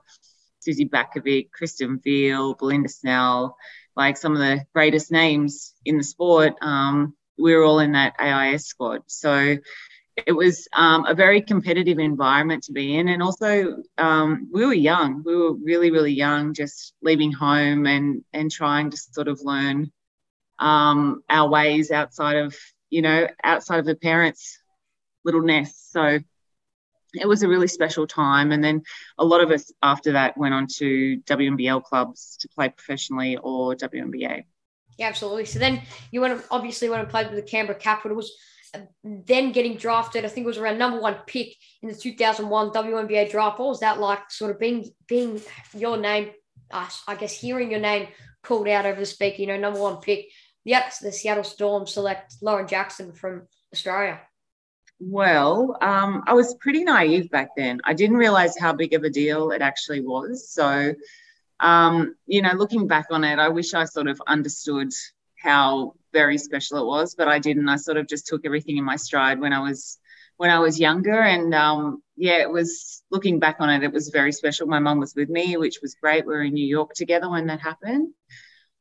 Suzy 0.61 0.85
Batkovic, 0.85 1.51
Kristen 1.51 1.99
Veal, 1.99 2.55
Belinda 2.55 2.89
Snell, 2.89 3.55
like 3.95 4.17
some 4.17 4.31
of 4.31 4.39
the 4.39 4.65
greatest 4.73 5.11
names 5.11 5.75
in 5.85 5.99
the 5.99 6.03
sport. 6.03 6.53
Um, 6.59 7.15
We're 7.37 7.63
all 7.63 7.79
in 7.79 7.91
that 7.91 8.15
AIS 8.19 8.65
squad. 8.65 9.03
So 9.05 9.57
it 10.17 10.33
was 10.33 10.67
um, 10.73 11.05
a 11.05 11.13
very 11.13 11.41
competitive 11.41 11.99
environment 11.99 12.63
to 12.63 12.73
be 12.73 12.97
in. 12.97 13.07
And 13.07 13.23
also, 13.23 13.77
um, 13.97 14.49
we 14.51 14.65
were 14.65 14.73
young. 14.73 15.23
We 15.25 15.35
were 15.35 15.53
really, 15.53 15.91
really 15.91 16.13
young, 16.13 16.53
just 16.53 16.93
leaving 17.01 17.31
home 17.31 17.85
and, 17.85 18.23
and 18.33 18.51
trying 18.51 18.91
to 18.91 18.97
sort 18.97 19.27
of 19.27 19.41
learn 19.41 19.91
um, 20.59 21.23
our 21.29 21.49
ways 21.49 21.91
outside 21.91 22.37
of, 22.37 22.55
you 22.89 23.01
know, 23.01 23.27
outside 23.43 23.79
of 23.79 23.85
the 23.85 23.95
parents' 23.95 24.59
little 25.23 25.41
nest. 25.41 25.91
So 25.91 26.19
it 27.13 27.27
was 27.27 27.43
a 27.43 27.47
really 27.47 27.67
special 27.67 28.05
time. 28.05 28.51
And 28.51 28.63
then 28.63 28.83
a 29.17 29.25
lot 29.25 29.41
of 29.41 29.51
us 29.51 29.71
after 29.81 30.13
that 30.13 30.37
went 30.37 30.53
on 30.53 30.67
to 30.77 31.19
WNBL 31.25 31.83
clubs 31.83 32.37
to 32.41 32.49
play 32.49 32.69
professionally 32.69 33.37
or 33.37 33.75
WNBA. 33.75 34.43
Yeah, 34.97 35.07
absolutely. 35.07 35.45
So 35.45 35.57
then 35.57 35.81
you 36.11 36.21
went 36.21 36.43
obviously 36.51 36.89
went 36.89 37.01
and 37.01 37.09
played 37.09 37.27
with 37.27 37.37
the 37.37 37.49
Canberra 37.49 37.79
Capitals 37.79 38.31
then 39.03 39.51
getting 39.51 39.77
drafted, 39.77 40.25
I 40.25 40.27
think 40.27 40.45
it 40.45 40.47
was 40.47 40.57
around 40.57 40.77
number 40.77 40.99
one 40.99 41.17
pick 41.27 41.55
in 41.81 41.89
the 41.89 41.95
2001 41.95 42.71
WNBA 42.71 43.29
draft. 43.29 43.59
What 43.59 43.69
was 43.69 43.79
that 43.81 43.99
like? 43.99 44.31
Sort 44.31 44.51
of 44.51 44.59
being 44.59 44.89
being 45.07 45.41
your 45.75 45.97
name, 45.97 46.31
uh, 46.71 46.89
I 47.07 47.15
guess, 47.15 47.33
hearing 47.33 47.71
your 47.71 47.79
name 47.79 48.07
called 48.43 48.67
out 48.67 48.85
over 48.85 48.99
the 48.99 49.05
speaker. 49.05 49.41
You 49.41 49.47
know, 49.47 49.57
number 49.57 49.79
one 49.79 49.97
pick. 49.97 50.27
Yep, 50.63 50.93
the 51.01 51.11
Seattle 51.11 51.43
Storm 51.43 51.87
select 51.87 52.35
Lauren 52.41 52.67
Jackson 52.67 53.13
from 53.13 53.47
Australia. 53.73 54.21
Well, 54.99 55.77
um, 55.81 56.23
I 56.27 56.33
was 56.33 56.53
pretty 56.55 56.83
naive 56.83 57.31
back 57.31 57.49
then. 57.57 57.81
I 57.83 57.93
didn't 57.93 58.17
realize 58.17 58.57
how 58.57 58.73
big 58.73 58.93
of 58.93 59.03
a 59.03 59.09
deal 59.09 59.49
it 59.49 59.63
actually 59.63 60.01
was. 60.01 60.47
So, 60.51 60.93
um, 61.59 62.15
you 62.27 62.43
know, 62.43 62.53
looking 62.53 62.87
back 62.87 63.07
on 63.09 63.23
it, 63.23 63.39
I 63.39 63.49
wish 63.49 63.73
I 63.73 63.85
sort 63.85 64.07
of 64.07 64.21
understood 64.27 64.91
how 65.39 65.95
very 66.13 66.37
special 66.37 66.77
it 66.79 66.85
was, 66.85 67.15
but 67.15 67.27
I 67.27 67.39
didn't. 67.39 67.69
I 67.69 67.77
sort 67.77 67.97
of 67.97 68.07
just 68.07 68.27
took 68.27 68.45
everything 68.45 68.77
in 68.77 68.83
my 68.83 68.95
stride 68.95 69.39
when 69.39 69.53
I 69.53 69.59
was 69.59 69.99
when 70.37 70.49
I 70.49 70.59
was 70.59 70.79
younger, 70.79 71.21
and 71.21 71.53
um, 71.53 72.01
yeah, 72.15 72.37
it 72.37 72.49
was 72.49 73.03
looking 73.11 73.39
back 73.39 73.57
on 73.59 73.69
it, 73.69 73.83
it 73.83 73.93
was 73.93 74.09
very 74.09 74.31
special. 74.31 74.67
My 74.67 74.79
mum 74.79 74.99
was 74.99 75.13
with 75.15 75.29
me, 75.29 75.57
which 75.57 75.79
was 75.81 75.95
great. 75.95 76.25
We 76.25 76.33
were 76.33 76.43
in 76.43 76.53
New 76.53 76.65
York 76.65 76.93
together 76.93 77.29
when 77.29 77.47
that 77.47 77.59
happened. 77.61 78.13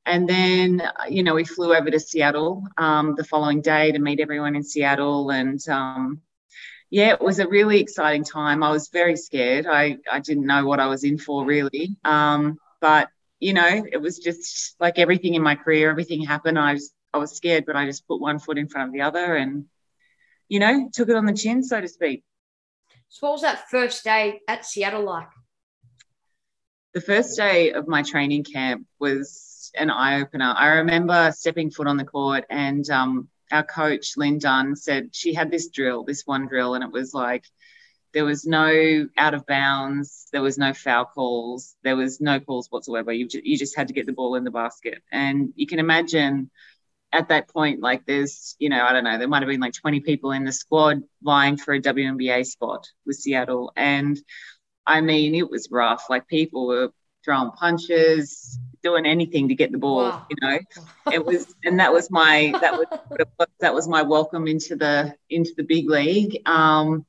And 0.06 0.28
then, 0.28 0.82
you 1.08 1.22
know, 1.22 1.34
we 1.34 1.44
flew 1.44 1.74
over 1.74 1.90
to 1.90 2.00
Seattle 2.00 2.64
um, 2.78 3.14
the 3.16 3.24
following 3.24 3.60
day 3.60 3.92
to 3.92 3.98
meet 3.98 4.20
everyone 4.20 4.56
in 4.56 4.62
Seattle. 4.62 5.30
And 5.30 5.60
um, 5.68 6.22
yeah, 6.88 7.10
it 7.10 7.20
was 7.20 7.38
a 7.38 7.46
really 7.46 7.80
exciting 7.80 8.24
time. 8.24 8.62
I 8.62 8.70
was 8.70 8.88
very 8.88 9.16
scared. 9.16 9.66
I, 9.66 9.98
I 10.10 10.20
didn't 10.20 10.46
know 10.46 10.64
what 10.64 10.80
I 10.80 10.86
was 10.86 11.04
in 11.04 11.18
for 11.18 11.44
really. 11.44 11.96
Um, 12.04 12.58
but, 12.80 13.08
you 13.38 13.52
know, 13.52 13.84
it 13.92 13.98
was 13.98 14.18
just 14.18 14.74
like 14.80 14.98
everything 14.98 15.34
in 15.34 15.42
my 15.42 15.54
career, 15.54 15.90
everything 15.90 16.22
happened. 16.24 16.58
I 16.58 16.72
was 16.72 16.92
I 17.12 17.18
was 17.18 17.32
scared, 17.32 17.66
but 17.66 17.76
I 17.76 17.86
just 17.86 18.06
put 18.06 18.20
one 18.20 18.38
foot 18.38 18.58
in 18.58 18.68
front 18.68 18.88
of 18.88 18.92
the 18.92 19.02
other 19.02 19.36
and, 19.36 19.64
you 20.48 20.60
know, 20.60 20.88
took 20.92 21.08
it 21.08 21.16
on 21.16 21.26
the 21.26 21.32
chin, 21.32 21.62
so 21.62 21.80
to 21.80 21.88
speak. 21.88 22.24
So, 23.08 23.26
what 23.26 23.32
was 23.32 23.42
that 23.42 23.68
first 23.68 24.04
day 24.04 24.40
at 24.46 24.64
Seattle 24.64 25.02
like? 25.02 25.28
The 26.94 27.00
first 27.00 27.36
day 27.36 27.72
of 27.72 27.88
my 27.88 28.02
training 28.02 28.44
camp 28.44 28.86
was 28.98 29.72
an 29.74 29.90
eye 29.90 30.20
opener. 30.20 30.54
I 30.56 30.68
remember 30.78 31.32
stepping 31.32 31.70
foot 31.70 31.86
on 31.86 31.96
the 31.96 32.04
court, 32.04 32.44
and 32.50 32.88
um, 32.90 33.28
our 33.50 33.64
coach, 33.64 34.16
Lin 34.16 34.38
Dunn, 34.38 34.76
said 34.76 35.10
she 35.12 35.34
had 35.34 35.50
this 35.50 35.68
drill, 35.68 36.04
this 36.04 36.22
one 36.24 36.46
drill, 36.46 36.74
and 36.74 36.84
it 36.84 36.92
was 36.92 37.12
like, 37.14 37.44
There 38.12 38.24
was 38.24 38.44
no 38.44 39.08
out 39.16 39.34
of 39.34 39.46
bounds. 39.46 40.28
There 40.32 40.42
was 40.42 40.58
no 40.58 40.72
foul 40.72 41.04
calls. 41.04 41.76
There 41.82 41.96
was 41.96 42.20
no 42.20 42.38
calls 42.38 42.68
whatsoever. 42.70 43.12
You 43.12 43.28
just, 43.28 43.44
you 43.44 43.56
just 43.58 43.76
had 43.76 43.88
to 43.88 43.94
get 43.94 44.06
the 44.06 44.12
ball 44.12 44.36
in 44.36 44.44
the 44.44 44.50
basket. 44.50 45.02
And 45.10 45.52
you 45.56 45.66
can 45.66 45.80
imagine 45.80 46.50
at 47.12 47.28
that 47.28 47.48
point, 47.48 47.80
like 47.80 48.06
there's, 48.06 48.54
you 48.58 48.68
know, 48.68 48.84
I 48.84 48.92
don't 48.92 49.04
know, 49.04 49.18
there 49.18 49.28
might 49.28 49.42
have 49.42 49.48
been 49.48 49.60
like 49.60 49.74
20 49.74 50.00
people 50.00 50.32
in 50.32 50.44
the 50.44 50.52
squad 50.52 51.02
vying 51.22 51.56
for 51.56 51.74
a 51.74 51.80
WNBA 51.80 52.46
spot 52.46 52.86
with 53.04 53.16
Seattle. 53.16 53.72
And 53.76 54.20
I 54.86 55.00
mean, 55.00 55.34
it 55.34 55.50
was 55.50 55.68
rough. 55.70 56.08
Like 56.08 56.28
people 56.28 56.66
were 56.66 56.90
throwing 57.24 57.50
punches, 57.50 58.58
doing 58.82 59.06
anything 59.06 59.48
to 59.48 59.54
get 59.54 59.72
the 59.72 59.78
ball, 59.78 60.04
wow. 60.04 60.26
you 60.30 60.36
know. 60.40 60.58
It 61.12 61.24
was 61.24 61.54
and 61.64 61.80
that 61.80 61.92
was 61.92 62.10
my 62.10 62.52
that 62.60 62.72
was 62.78 63.48
that 63.60 63.74
was 63.74 63.88
my 63.88 64.02
welcome 64.02 64.46
into 64.46 64.76
the 64.76 65.14
into 65.28 65.52
the 65.56 65.64
big 65.64 65.88
league. 65.90 66.40
Um 66.46 67.04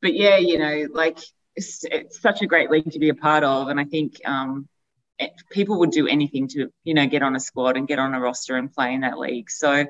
but 0.00 0.14
yeah, 0.14 0.36
you 0.36 0.58
know, 0.58 0.86
like 0.92 1.18
it's, 1.56 1.84
it's 1.84 2.20
such 2.20 2.42
a 2.42 2.46
great 2.46 2.70
league 2.70 2.90
to 2.92 2.98
be 2.98 3.08
a 3.08 3.14
part 3.14 3.42
of. 3.42 3.68
And 3.68 3.80
I 3.80 3.84
think 3.84 4.20
um 4.24 4.68
people 5.50 5.78
would 5.80 5.90
do 5.90 6.06
anything 6.06 6.48
to 6.48 6.70
you 6.84 6.94
know 6.94 7.06
get 7.06 7.22
on 7.22 7.36
a 7.36 7.40
squad 7.40 7.76
and 7.76 7.88
get 7.88 7.98
on 7.98 8.14
a 8.14 8.20
roster 8.20 8.56
and 8.56 8.72
play 8.72 8.94
in 8.94 9.00
that 9.00 9.18
league. 9.18 9.50
So 9.50 9.86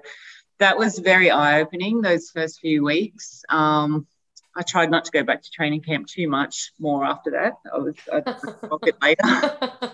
that 0.58 0.78
was 0.78 0.98
very 0.98 1.30
eye-opening 1.30 2.00
those 2.00 2.30
first 2.30 2.60
few 2.60 2.84
weeks. 2.84 3.44
Um, 3.48 4.06
i 4.58 4.62
tried 4.62 4.90
not 4.90 5.04
to 5.04 5.10
go 5.10 5.22
back 5.22 5.42
to 5.42 5.50
training 5.50 5.82
camp 5.82 6.06
too 6.06 6.28
much 6.28 6.72
more 6.78 7.04
after 7.04 7.32
that. 7.32 7.54
I 7.72 7.78
was 7.78 7.94
a 8.12 8.78
bit 8.80 8.96
later. 9.02 9.92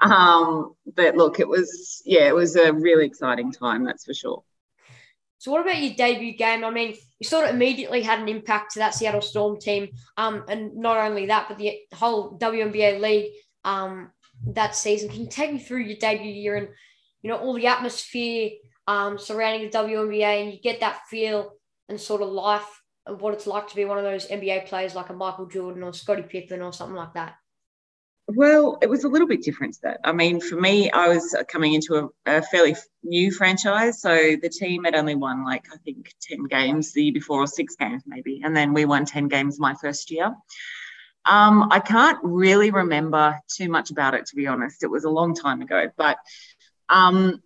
Um, 0.00 0.74
but 0.86 1.14
look 1.16 1.40
it 1.40 1.48
was 1.48 2.00
yeah 2.06 2.26
it 2.26 2.34
was 2.34 2.56
a 2.56 2.72
really 2.72 3.04
exciting 3.04 3.52
time 3.52 3.84
that's 3.84 4.04
for 4.04 4.14
sure. 4.14 4.42
So, 5.40 5.50
what 5.50 5.62
about 5.62 5.80
your 5.80 5.94
debut 5.94 6.36
game? 6.36 6.64
I 6.64 6.70
mean, 6.70 6.96
you 7.18 7.26
sort 7.26 7.48
of 7.48 7.54
immediately 7.54 8.02
had 8.02 8.20
an 8.20 8.28
impact 8.28 8.72
to 8.72 8.80
that 8.80 8.94
Seattle 8.94 9.22
Storm 9.22 9.58
team, 9.58 9.88
um, 10.18 10.44
and 10.48 10.76
not 10.76 10.98
only 10.98 11.26
that, 11.26 11.48
but 11.48 11.56
the 11.56 11.78
whole 11.94 12.38
WNBA 12.38 13.00
league. 13.00 13.32
Um, 13.64 14.10
that 14.48 14.74
season. 14.74 15.08
Can 15.08 15.22
you 15.22 15.28
take 15.28 15.52
me 15.52 15.58
through 15.58 15.82
your 15.82 15.96
debut 15.96 16.30
year 16.30 16.56
and 16.56 16.68
you 17.22 17.30
know 17.30 17.36
all 17.36 17.54
the 17.54 17.66
atmosphere 17.66 18.50
um, 18.86 19.18
surrounding 19.18 19.70
the 19.70 19.76
WNBA, 19.76 20.42
and 20.42 20.52
you 20.52 20.60
get 20.60 20.80
that 20.80 21.06
feel 21.08 21.52
and 21.88 22.00
sort 22.00 22.22
of 22.22 22.28
life 22.28 22.82
of 23.06 23.20
what 23.20 23.34
it's 23.34 23.46
like 23.46 23.68
to 23.68 23.76
be 23.76 23.84
one 23.84 23.98
of 23.98 24.04
those 24.04 24.28
NBA 24.28 24.66
players 24.66 24.94
like 24.94 25.10
a 25.10 25.12
Michael 25.12 25.46
Jordan 25.46 25.82
or 25.82 25.92
Scottie 25.92 26.22
Pippen 26.22 26.62
or 26.62 26.72
something 26.72 26.96
like 26.96 27.14
that? 27.14 27.34
Well, 28.28 28.78
it 28.80 28.88
was 28.88 29.02
a 29.02 29.08
little 29.08 29.26
bit 29.26 29.42
different 29.42 29.74
to 29.74 29.80
that. 29.82 30.00
I 30.04 30.12
mean, 30.12 30.40
for 30.40 30.54
me, 30.60 30.88
I 30.92 31.08
was 31.08 31.34
coming 31.48 31.74
into 31.74 31.96
a, 31.96 32.08
a, 32.38 32.42
fairly 32.42 32.76
new 33.02 33.32
franchise. 33.32 34.00
So 34.00 34.36
the 34.40 34.48
team 34.48 34.84
had 34.84 34.94
only 34.94 35.16
won 35.16 35.44
like, 35.44 35.64
I 35.72 35.76
think, 35.78 36.14
10 36.22 36.44
games 36.44 36.92
the 36.92 37.04
year 37.04 37.12
before, 37.12 37.42
or 37.42 37.48
six 37.48 37.74
games 37.74 38.04
maybe. 38.06 38.40
And 38.44 38.56
then 38.56 38.72
we 38.72 38.84
won 38.84 39.04
10 39.04 39.26
games 39.26 39.58
my 39.58 39.74
first 39.74 40.12
year. 40.12 40.32
Um, 41.24 41.68
I 41.70 41.80
can't 41.80 42.18
really 42.22 42.70
remember 42.70 43.38
too 43.48 43.68
much 43.68 43.90
about 43.90 44.14
it, 44.14 44.26
to 44.26 44.36
be 44.36 44.46
honest. 44.46 44.82
It 44.82 44.90
was 44.90 45.04
a 45.04 45.10
long 45.10 45.34
time 45.34 45.60
ago, 45.60 45.88
but 45.96 46.16
um, 46.88 47.42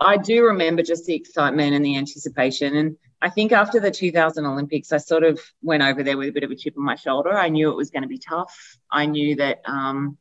I 0.00 0.16
do 0.16 0.44
remember 0.44 0.82
just 0.82 1.06
the 1.06 1.14
excitement 1.14 1.74
and 1.74 1.84
the 1.84 1.96
anticipation. 1.96 2.76
And 2.76 2.96
I 3.22 3.30
think 3.30 3.52
after 3.52 3.80
the 3.80 3.90
2000 3.90 4.44
Olympics, 4.44 4.92
I 4.92 4.98
sort 4.98 5.24
of 5.24 5.40
went 5.62 5.82
over 5.82 6.02
there 6.02 6.18
with 6.18 6.28
a 6.28 6.32
bit 6.32 6.44
of 6.44 6.50
a 6.50 6.56
chip 6.56 6.74
on 6.76 6.84
my 6.84 6.96
shoulder. 6.96 7.32
I 7.32 7.48
knew 7.48 7.70
it 7.70 7.76
was 7.76 7.90
going 7.90 8.02
to 8.02 8.08
be 8.08 8.18
tough. 8.18 8.78
I 8.90 9.06
knew 9.06 9.36
that 9.36 9.62
um, 9.64 10.18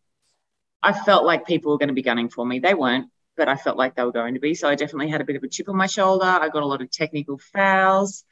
I 0.81 0.93
felt 0.93 1.25
like 1.25 1.45
people 1.45 1.72
were 1.72 1.77
going 1.77 1.89
to 1.89 1.93
be 1.93 2.01
gunning 2.01 2.29
for 2.29 2.45
me. 2.45 2.60
They 2.60 2.74
weren't, 2.74 3.10
but 3.36 3.50
I 3.50 3.55
felt 3.55 3.77
like 3.77 3.95
they 3.95 4.03
were 4.03 4.12
going 4.12 4.36
to 4.36 4.39
be. 4.39 4.53
So 4.53 4.69
I 4.69 4.75
definitely 4.75 5.10
had 5.10 5.22
a 5.22 5.25
bit 5.25 5.36
of 5.36 5.43
a 5.43 5.50
chip 5.50 5.69
on 5.69 5.75
my 5.75 5.88
shoulder. 5.88 6.25
I 6.25 6.50
got 6.50 6.63
a 6.63 6.67
lot 6.67 6.81
of 6.81 6.91
technical 6.91 7.38
fouls, 7.38 8.24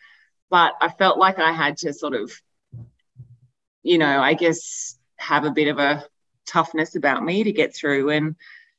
but 0.49 0.73
I 0.79 0.89
felt 0.89 1.17
like 1.17 1.39
I 1.39 1.51
had 1.51 1.77
to 1.77 1.93
sort 1.93 2.13
of 2.13 2.31
you 3.83 3.97
know, 3.97 4.21
I 4.21 4.33
guess 4.33 4.97
have 5.17 5.45
a 5.45 5.51
bit 5.51 5.67
of 5.67 5.77
a 5.79 6.05
toughness 6.45 6.95
about 6.95 7.23
me 7.23 7.43
to 7.43 7.51
get 7.51 7.75
through. 7.75 8.09
And 8.09 8.35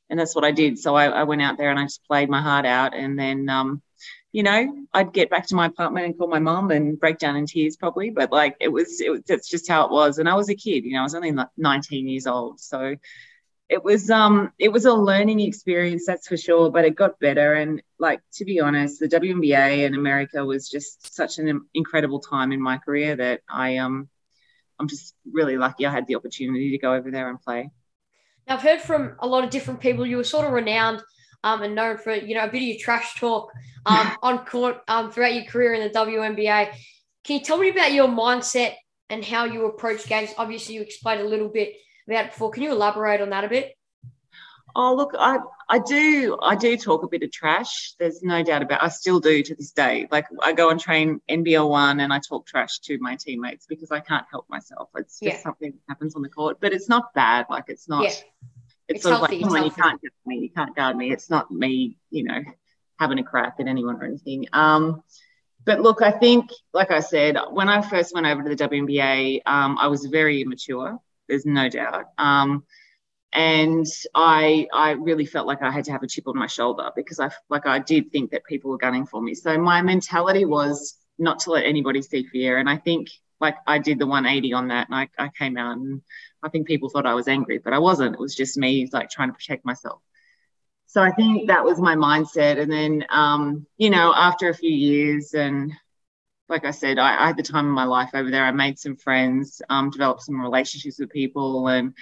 and 0.09 0.19
that's 0.19 0.35
what 0.35 0.43
I 0.43 0.51
did. 0.51 0.77
So 0.77 0.95
I, 0.95 1.05
I 1.05 1.23
went 1.23 1.41
out 1.41 1.57
there 1.57 1.71
and 1.71 1.79
I 1.79 1.83
just 1.83 2.05
played 2.05 2.29
my 2.29 2.41
heart 2.41 2.65
out. 2.65 2.93
And 2.93 3.17
then 3.17 3.49
um, 3.49 3.81
you 4.31 4.43
know, 4.43 4.85
I'd 4.93 5.13
get 5.13 5.29
back 5.29 5.47
to 5.47 5.55
my 5.55 5.67
apartment 5.67 6.05
and 6.05 6.17
call 6.17 6.27
my 6.27 6.39
mom 6.39 6.71
and 6.71 6.99
break 6.99 7.19
down 7.19 7.35
in 7.35 7.45
tears 7.45 7.77
probably. 7.77 8.09
But 8.09 8.31
like 8.31 8.57
it 8.59 8.69
was, 8.69 8.99
it 8.99 9.09
was 9.09 9.21
that's 9.27 9.49
just 9.49 9.67
how 9.67 9.85
it 9.85 9.91
was. 9.91 10.17
And 10.17 10.27
I 10.27 10.35
was 10.35 10.49
a 10.49 10.55
kid, 10.55 10.83
you 10.85 10.93
know, 10.93 10.99
I 10.99 11.03
was 11.03 11.15
only 11.15 11.33
19 11.57 12.07
years 12.07 12.27
old. 12.27 12.59
So 12.59 12.95
it 13.69 13.83
was 13.83 14.09
um 14.11 14.51
it 14.59 14.71
was 14.71 14.85
a 14.85 14.93
learning 14.93 15.39
experience 15.39 16.05
that's 16.05 16.27
for 16.27 16.37
sure 16.37 16.69
but 16.69 16.85
it 16.85 16.95
got 16.95 17.19
better 17.19 17.53
and 17.53 17.81
like 17.97 18.21
to 18.33 18.45
be 18.45 18.59
honest 18.59 18.99
the 18.99 19.07
WNBA 19.07 19.85
in 19.85 19.95
America 19.95 20.45
was 20.45 20.69
just 20.69 21.15
such 21.15 21.39
an 21.39 21.65
incredible 21.73 22.19
time 22.19 22.51
in 22.51 22.61
my 22.61 22.77
career 22.77 23.15
that 23.15 23.41
I 23.49 23.77
um 23.77 24.09
I'm 24.79 24.87
just 24.87 25.15
really 25.31 25.57
lucky 25.57 25.85
I 25.85 25.91
had 25.91 26.07
the 26.07 26.15
opportunity 26.15 26.71
to 26.71 26.77
go 26.77 26.93
over 26.93 27.11
there 27.11 27.29
and 27.29 27.41
play. 27.41 27.69
Now, 28.47 28.55
I've 28.55 28.61
heard 28.61 28.81
from 28.81 29.15
a 29.19 29.27
lot 29.27 29.43
of 29.43 29.49
different 29.49 29.79
people. 29.79 30.05
You 30.05 30.17
were 30.17 30.23
sort 30.23 30.45
of 30.45 30.51
renowned 30.51 31.01
um, 31.43 31.61
and 31.61 31.75
known 31.75 31.97
for 31.97 32.13
you 32.13 32.35
know 32.35 32.45
a 32.45 32.51
bit 32.51 32.57
of 32.57 32.67
your 32.67 32.77
trash 32.79 33.15
talk 33.15 33.51
um, 33.85 34.11
on 34.23 34.45
court 34.45 34.77
um, 34.87 35.11
throughout 35.11 35.33
your 35.33 35.45
career 35.45 35.73
in 35.73 35.83
the 35.83 35.89
WNBA. 35.89 36.73
Can 37.23 37.37
you 37.37 37.43
tell 37.43 37.57
me 37.57 37.69
about 37.69 37.93
your 37.93 38.07
mindset 38.07 38.75
and 39.09 39.23
how 39.23 39.45
you 39.45 39.65
approach 39.65 40.07
games? 40.07 40.31
Obviously, 40.37 40.75
you 40.75 40.81
explained 40.81 41.21
a 41.21 41.27
little 41.27 41.49
bit 41.49 41.75
about 42.07 42.25
it 42.25 42.31
before. 42.31 42.51
Can 42.51 42.63
you 42.63 42.71
elaborate 42.71 43.21
on 43.21 43.29
that 43.29 43.43
a 43.43 43.49
bit? 43.49 43.73
Oh, 44.75 44.95
look, 44.95 45.11
I 45.17 45.37
I 45.69 45.79
do 45.79 46.37
I 46.41 46.55
do 46.55 46.75
talk 46.77 47.03
a 47.03 47.07
bit 47.07 47.23
of 47.23 47.31
trash. 47.31 47.93
There's 47.99 48.23
no 48.23 48.43
doubt 48.43 48.63
about. 48.63 48.81
It. 48.81 48.85
I 48.85 48.89
still 48.89 49.19
do 49.19 49.43
to 49.43 49.55
this 49.55 49.71
day. 49.71 50.07
Like 50.11 50.25
I 50.41 50.53
go 50.53 50.69
and 50.69 50.79
train 50.79 51.21
NBL 51.29 51.69
one, 51.69 51.99
and 51.99 52.11
I 52.11 52.19
talk 52.19 52.47
trash 52.47 52.79
to 52.79 52.97
my 52.99 53.15
teammates 53.15 53.65
because 53.67 53.91
I 53.91 53.99
can't 53.99 54.25
help 54.31 54.49
myself. 54.49 54.89
It's 54.95 55.19
just 55.19 55.37
yeah. 55.37 55.41
something 55.41 55.71
that 55.71 55.79
happens 55.87 56.15
on 56.15 56.21
the 56.21 56.29
court, 56.29 56.57
but 56.59 56.73
it's 56.73 56.89
not 56.89 57.13
bad. 57.13 57.45
Like 57.49 57.65
it's 57.67 57.87
not. 57.87 58.03
Yeah. 58.03 58.09
It's, 58.89 58.97
it's, 58.97 59.03
sort 59.03 59.17
healthy, 59.19 59.37
of 59.37 59.43
like, 59.43 59.49
come 59.49 59.57
on, 59.57 59.65
you 59.65 59.71
can't 59.71 60.01
get 60.01 60.11
me, 60.25 60.39
you 60.39 60.49
can't 60.49 60.75
guard 60.75 60.97
me. 60.97 61.11
It's 61.11 61.29
not 61.29 61.49
me, 61.49 61.97
you 62.09 62.23
know, 62.23 62.41
having 62.99 63.17
a 63.17 63.23
crack 63.23 63.55
at 63.59 63.67
anyone 63.67 63.95
or 63.95 64.03
anything. 64.03 64.47
Um, 64.51 65.03
but 65.65 65.79
look, 65.79 66.01
I 66.01 66.11
think, 66.11 66.49
like 66.73 66.91
I 66.91 66.99
said, 66.99 67.37
when 67.51 67.69
I 67.69 67.81
first 67.81 68.13
went 68.13 68.27
over 68.27 68.43
to 68.43 68.49
the 68.49 68.55
WNBA, 68.55 69.41
um, 69.45 69.77
I 69.79 69.87
was 69.87 70.05
very 70.05 70.41
immature. 70.41 70.99
There's 71.29 71.45
no 71.45 71.69
doubt. 71.69 72.05
Um, 72.17 72.65
and 73.33 73.85
I 74.13 74.67
I 74.71 74.91
really 74.91 75.25
felt 75.25 75.47
like 75.47 75.61
I 75.61 75.71
had 75.71 75.85
to 75.85 75.91
have 75.91 76.03
a 76.03 76.07
chip 76.07 76.27
on 76.27 76.37
my 76.37 76.47
shoulder 76.47 76.91
because 76.95 77.19
I 77.19 77.31
like 77.49 77.65
I 77.65 77.79
did 77.79 78.11
think 78.11 78.31
that 78.31 78.45
people 78.45 78.71
were 78.71 78.77
gunning 78.77 79.05
for 79.05 79.21
me. 79.21 79.33
So 79.33 79.57
my 79.57 79.81
mentality 79.81 80.45
was 80.45 80.95
not 81.17 81.39
to 81.39 81.51
let 81.51 81.65
anybody 81.65 82.01
see 82.01 82.23
fear, 82.23 82.59
and 82.59 82.69
I 82.69 82.77
think 82.77 83.09
like 83.41 83.55
I 83.67 83.79
did 83.79 83.99
the 83.99 84.05
180 84.05 84.53
on 84.53 84.67
that, 84.69 84.87
and 84.87 84.95
I, 84.95 85.09
I 85.17 85.29
came 85.29 85.57
out 85.57 85.77
and 85.77 86.01
I 86.43 86.49
think 86.49 86.67
people 86.67 86.89
thought 86.89 87.05
I 87.05 87.15
was 87.15 87.27
angry, 87.27 87.57
but 87.57 87.73
I 87.73 87.79
wasn't. 87.79 88.13
It 88.13 88.19
was 88.19 88.35
just 88.35 88.57
me 88.57 88.87
like 88.93 89.09
trying 89.09 89.29
to 89.29 89.33
protect 89.33 89.65
myself. 89.65 90.01
So 90.85 91.01
I 91.01 91.11
think 91.11 91.47
that 91.47 91.65
was 91.65 91.79
my 91.79 91.95
mindset, 91.95 92.59
and 92.59 92.71
then 92.71 93.05
um, 93.09 93.65
you 93.77 93.89
know 93.89 94.13
after 94.15 94.49
a 94.49 94.53
few 94.55 94.71
years 94.71 95.33
and 95.33 95.73
like 96.49 96.65
I 96.65 96.71
said, 96.71 96.99
I, 96.99 97.23
I, 97.23 97.27
had 97.27 97.37
the 97.37 97.43
time 97.43 97.65
of 97.65 97.73
my 97.73 97.85
life 97.85 98.11
over 98.13 98.29
there. 98.29 98.43
I 98.43 98.51
made 98.51 98.77
some 98.77 98.97
friends, 98.97 99.61
um, 99.69 99.89
developed 99.89 100.23
some 100.23 100.41
relationships 100.41 100.99
with 100.99 101.09
people, 101.09 101.67
and 101.67 101.93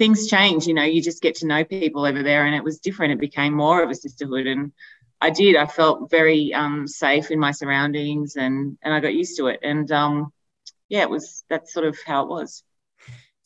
things 0.00 0.28
change 0.28 0.66
you 0.66 0.72
know 0.72 0.82
you 0.82 1.02
just 1.02 1.20
get 1.20 1.34
to 1.34 1.46
know 1.46 1.62
people 1.62 2.06
over 2.06 2.22
there 2.22 2.46
and 2.46 2.54
it 2.54 2.64
was 2.64 2.78
different 2.78 3.12
it 3.12 3.20
became 3.20 3.52
more 3.52 3.82
of 3.82 3.90
a 3.90 3.94
sisterhood 3.94 4.46
and 4.46 4.72
i 5.20 5.28
did 5.28 5.56
i 5.56 5.66
felt 5.66 6.10
very 6.10 6.54
um, 6.54 6.88
safe 6.88 7.30
in 7.30 7.38
my 7.38 7.50
surroundings 7.50 8.36
and 8.36 8.78
and 8.80 8.94
i 8.94 8.98
got 8.98 9.12
used 9.12 9.36
to 9.36 9.48
it 9.48 9.60
and 9.62 9.92
um, 9.92 10.32
yeah 10.88 11.02
it 11.02 11.10
was 11.10 11.44
that's 11.50 11.74
sort 11.74 11.86
of 11.86 11.98
how 12.06 12.22
it 12.22 12.30
was 12.30 12.64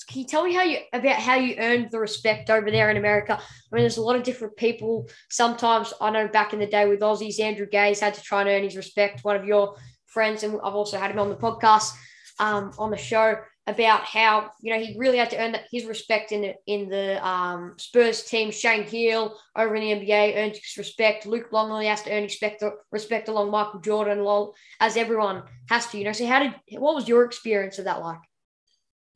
can 0.08 0.20
you 0.20 0.26
tell 0.28 0.44
me 0.44 0.54
how 0.54 0.62
you 0.62 0.78
about 0.92 1.16
how 1.16 1.34
you 1.34 1.56
earned 1.58 1.90
the 1.90 1.98
respect 1.98 2.50
over 2.50 2.70
there 2.70 2.90
in 2.90 2.98
America? 2.98 3.40
I 3.40 3.74
mean, 3.74 3.82
there's 3.82 3.96
a 3.96 4.02
lot 4.02 4.16
of 4.16 4.22
different 4.22 4.54
people. 4.54 5.08
Sometimes 5.30 5.94
I 5.98 6.10
know 6.10 6.28
back 6.28 6.52
in 6.52 6.58
the 6.58 6.66
day 6.66 6.86
with 6.86 7.00
Aussies, 7.00 7.40
Andrew 7.40 7.64
Gaze 7.66 8.00
had 8.00 8.12
to 8.12 8.20
try 8.20 8.42
and 8.42 8.50
earn 8.50 8.64
his 8.64 8.76
respect. 8.76 9.24
One 9.24 9.34
of 9.34 9.46
your 9.46 9.76
friends, 10.04 10.42
and 10.42 10.60
I've 10.62 10.74
also 10.74 10.98
had 10.98 11.10
him 11.10 11.18
on 11.18 11.30
the 11.30 11.36
podcast 11.36 11.94
um, 12.38 12.72
on 12.78 12.90
the 12.90 12.98
show 12.98 13.36
about 13.66 14.02
how 14.02 14.50
you 14.60 14.72
know 14.72 14.78
he 14.78 14.96
really 14.98 15.16
had 15.18 15.30
to 15.30 15.38
earn 15.38 15.56
his 15.70 15.86
respect 15.86 16.32
in 16.32 16.42
the 16.42 16.54
in 16.66 16.88
the 16.88 17.26
um, 17.26 17.74
Spurs 17.78 18.22
team. 18.24 18.50
Shane 18.50 18.84
Heal 18.84 19.36
over 19.56 19.74
in 19.74 19.98
the 19.98 20.06
NBA 20.06 20.36
earned 20.36 20.56
his 20.56 20.76
respect. 20.76 21.26
Luke 21.26 21.48
Longley 21.50 21.86
has 21.86 22.02
to 22.02 22.12
earn 22.12 22.24
respect 22.24 22.62
respect 22.90 23.28
along 23.28 23.50
Michael 23.50 23.80
Jordan, 23.80 24.22
lol, 24.22 24.54
as 24.80 24.96
everyone 24.96 25.44
has 25.68 25.86
to. 25.88 25.98
You 25.98 26.04
know, 26.04 26.12
so 26.12 26.26
how 26.26 26.40
did 26.40 26.54
what 26.78 26.94
was 26.94 27.08
your 27.08 27.24
experience 27.24 27.78
of 27.78 27.86
that 27.86 28.00
like? 28.00 28.20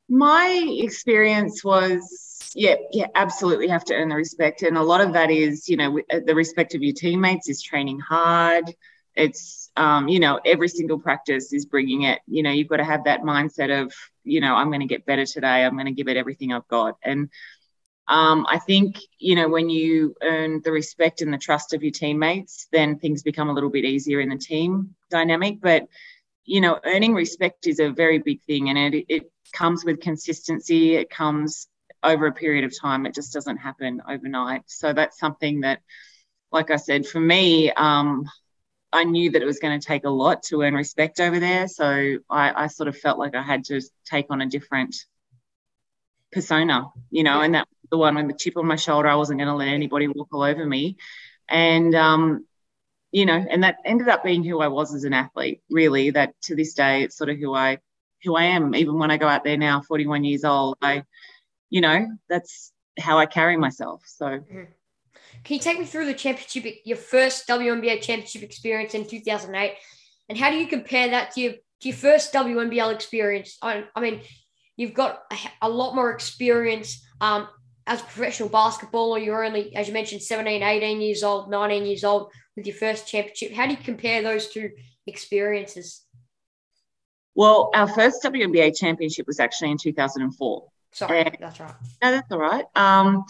My 0.09 0.65
experience 0.79 1.63
was 1.63 2.51
yeah, 2.55 2.75
yeah, 2.91 3.07
absolutely 3.13 3.67
have 3.67 3.85
to 3.85 3.93
earn 3.93 4.09
the 4.09 4.15
respect, 4.15 4.63
and 4.63 4.77
a 4.77 4.83
lot 4.83 5.01
of 5.01 5.13
that 5.13 5.29
is 5.29 5.69
you 5.69 5.77
know 5.77 5.99
the 6.25 6.35
respect 6.35 6.73
of 6.73 6.81
your 6.81 6.93
teammates 6.93 7.49
is 7.49 7.61
training 7.61 7.99
hard. 7.99 8.65
It's 9.19 9.71
um, 9.77 10.07
you 10.07 10.19
know 10.19 10.39
every 10.45 10.69
single 10.69 10.99
practice 10.99 11.53
is 11.53 11.65
bringing 11.65 12.03
it. 12.03 12.19
You 12.27 12.43
know 12.43 12.51
you've 12.51 12.67
got 12.69 12.77
to 12.77 12.85
have 12.85 13.03
that 13.05 13.21
mindset 13.21 13.83
of 13.83 13.93
you 14.29 14.41
know, 14.41 14.55
I'm 14.55 14.69
going 14.69 14.81
to 14.81 14.87
get 14.87 15.05
better 15.05 15.25
today. 15.25 15.65
I'm 15.65 15.73
going 15.73 15.87
to 15.87 15.91
give 15.91 16.07
it 16.07 16.17
everything 16.17 16.53
I've 16.53 16.67
got. 16.67 16.97
And 17.03 17.29
um, 18.07 18.45
I 18.49 18.59
think, 18.59 18.97
you 19.19 19.35
know, 19.35 19.49
when 19.49 19.69
you 19.69 20.15
earn 20.21 20.61
the 20.63 20.71
respect 20.71 21.21
and 21.21 21.33
the 21.33 21.37
trust 21.37 21.73
of 21.73 21.83
your 21.83 21.91
teammates, 21.91 22.67
then 22.71 22.97
things 22.97 23.23
become 23.23 23.49
a 23.49 23.53
little 23.53 23.69
bit 23.69 23.85
easier 23.85 24.19
in 24.19 24.29
the 24.29 24.37
team 24.37 24.95
dynamic. 25.09 25.59
But 25.61 25.87
you 26.45 26.61
know, 26.61 26.79
earning 26.83 27.13
respect 27.13 27.67
is 27.67 27.79
a 27.79 27.91
very 27.91 28.19
big 28.19 28.41
thing, 28.43 28.69
and 28.69 28.95
it 28.95 29.05
it 29.07 29.31
comes 29.53 29.85
with 29.85 29.99
consistency. 30.01 30.95
It 30.95 31.09
comes 31.09 31.67
over 32.01 32.25
a 32.25 32.31
period 32.31 32.63
of 32.63 32.73
time. 32.79 33.05
It 33.05 33.13
just 33.13 33.33
doesn't 33.33 33.57
happen 33.57 34.01
overnight. 34.09 34.63
So 34.65 34.93
that's 34.93 35.19
something 35.19 35.61
that, 35.61 35.81
like 36.51 36.71
I 36.71 36.77
said, 36.77 37.05
for 37.05 37.19
me, 37.19 37.71
um, 37.71 38.25
I 38.91 39.03
knew 39.03 39.31
that 39.31 39.41
it 39.41 39.45
was 39.45 39.59
going 39.59 39.79
to 39.79 39.85
take 39.85 40.03
a 40.03 40.09
lot 40.09 40.43
to 40.43 40.61
earn 40.61 40.73
respect 40.73 41.19
over 41.19 41.39
there. 41.39 41.67
So 41.67 42.17
I, 42.29 42.63
I 42.63 42.67
sort 42.67 42.87
of 42.87 42.97
felt 42.97 43.19
like 43.19 43.35
I 43.35 43.43
had 43.43 43.65
to 43.65 43.81
take 44.05 44.27
on 44.29 44.41
a 44.41 44.47
different 44.47 44.95
persona, 46.31 46.87
you 47.11 47.23
know, 47.23 47.41
and 47.41 47.55
that 47.55 47.67
the 47.91 47.97
one 47.97 48.15
with 48.15 48.27
the 48.27 48.33
chip 48.33 48.57
on 48.57 48.65
my 48.65 48.75
shoulder. 48.75 49.07
I 49.07 49.15
wasn't 49.15 49.39
going 49.39 49.47
to 49.47 49.55
let 49.55 49.67
anybody 49.67 50.07
walk 50.07 50.29
all 50.31 50.43
over 50.43 50.65
me. 50.65 50.97
And, 51.47 51.93
um, 51.95 52.45
you 53.11 53.25
know, 53.25 53.43
and 53.49 53.63
that 53.63 53.77
ended 53.85 54.07
up 54.07 54.23
being 54.23 54.43
who 54.43 54.61
I 54.61 54.67
was 54.67 54.93
as 54.93 55.03
an 55.03 55.13
athlete, 55.13 55.61
really, 55.69 56.11
that 56.11 56.39
to 56.43 56.55
this 56.55 56.73
day, 56.73 57.03
it's 57.03 57.17
sort 57.17 57.29
of 57.29 57.37
who 57.37 57.53
I, 57.53 57.79
who 58.23 58.35
I 58.35 58.45
am. 58.45 58.75
Even 58.75 58.99
when 58.99 59.11
I 59.11 59.17
go 59.17 59.27
out 59.27 59.43
there 59.43 59.57
now, 59.57 59.81
41 59.81 60.23
years 60.23 60.43
old, 60.43 60.77
I, 60.81 61.03
you 61.69 61.81
know, 61.81 62.07
that's 62.27 62.71
how 62.99 63.17
I 63.17 63.25
carry 63.25 63.57
myself. 63.57 64.03
So, 64.05 64.25
mm-hmm. 64.25 64.63
Can 65.43 65.55
you 65.55 65.59
take 65.59 65.79
me 65.79 65.85
through 65.85 66.05
the 66.05 66.13
championship, 66.13 66.81
your 66.85 66.97
first 66.97 67.47
WNBA 67.47 68.01
championship 68.01 68.43
experience 68.43 68.93
in 68.93 69.07
2008, 69.07 69.73
and 70.27 70.37
how 70.37 70.51
do 70.51 70.57
you 70.57 70.67
compare 70.67 71.09
that 71.09 71.31
to 71.31 71.41
your 71.41 71.53
to 71.53 71.89
your 71.89 71.95
first 71.95 72.33
WNBL 72.33 72.93
experience? 72.93 73.57
I, 73.61 73.85
I 73.95 74.01
mean, 74.01 74.21
you've 74.75 74.93
got 74.93 75.21
a, 75.31 75.67
a 75.67 75.69
lot 75.69 75.95
more 75.95 76.11
experience 76.11 77.05
um, 77.21 77.47
as 77.87 78.01
a 78.01 78.03
professional 78.03 78.49
basketballer. 78.49 79.23
You're 79.23 79.45
only, 79.45 79.75
as 79.75 79.87
you 79.87 79.93
mentioned, 79.93 80.21
17, 80.21 80.61
18 80.61 81.01
years 81.01 81.23
old, 81.23 81.49
19 81.49 81.85
years 81.85 82.03
old 82.03 82.31
with 82.55 82.67
your 82.67 82.75
first 82.75 83.07
championship. 83.07 83.53
How 83.53 83.65
do 83.65 83.71
you 83.71 83.77
compare 83.77 84.21
those 84.21 84.49
two 84.49 84.71
experiences? 85.07 86.03
Well, 87.35 87.69
our 87.73 87.87
first 87.87 88.21
WNBA 88.23 88.77
championship 88.77 89.25
was 89.25 89.39
actually 89.39 89.71
in 89.71 89.77
2004. 89.77 90.67
Sorry, 90.91 91.21
and, 91.21 91.37
that's 91.39 91.59
right. 91.59 91.73
No, 92.01 92.11
that's 92.11 92.31
all 92.31 92.39
right. 92.39 92.65
Um, 92.75 93.23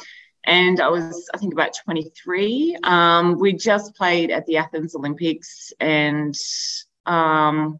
and 0.46 0.80
I 0.80 0.90
was, 0.90 1.30
I 1.34 1.38
think, 1.38 1.54
about 1.54 1.74
23. 1.84 2.78
Um, 2.84 3.38
we 3.40 3.54
just 3.54 3.96
played 3.96 4.32
at 4.32 4.46
the 4.46 4.58
Athens 4.58 4.96
Olympics, 4.96 5.74
and 5.80 6.36
um, 7.06 7.80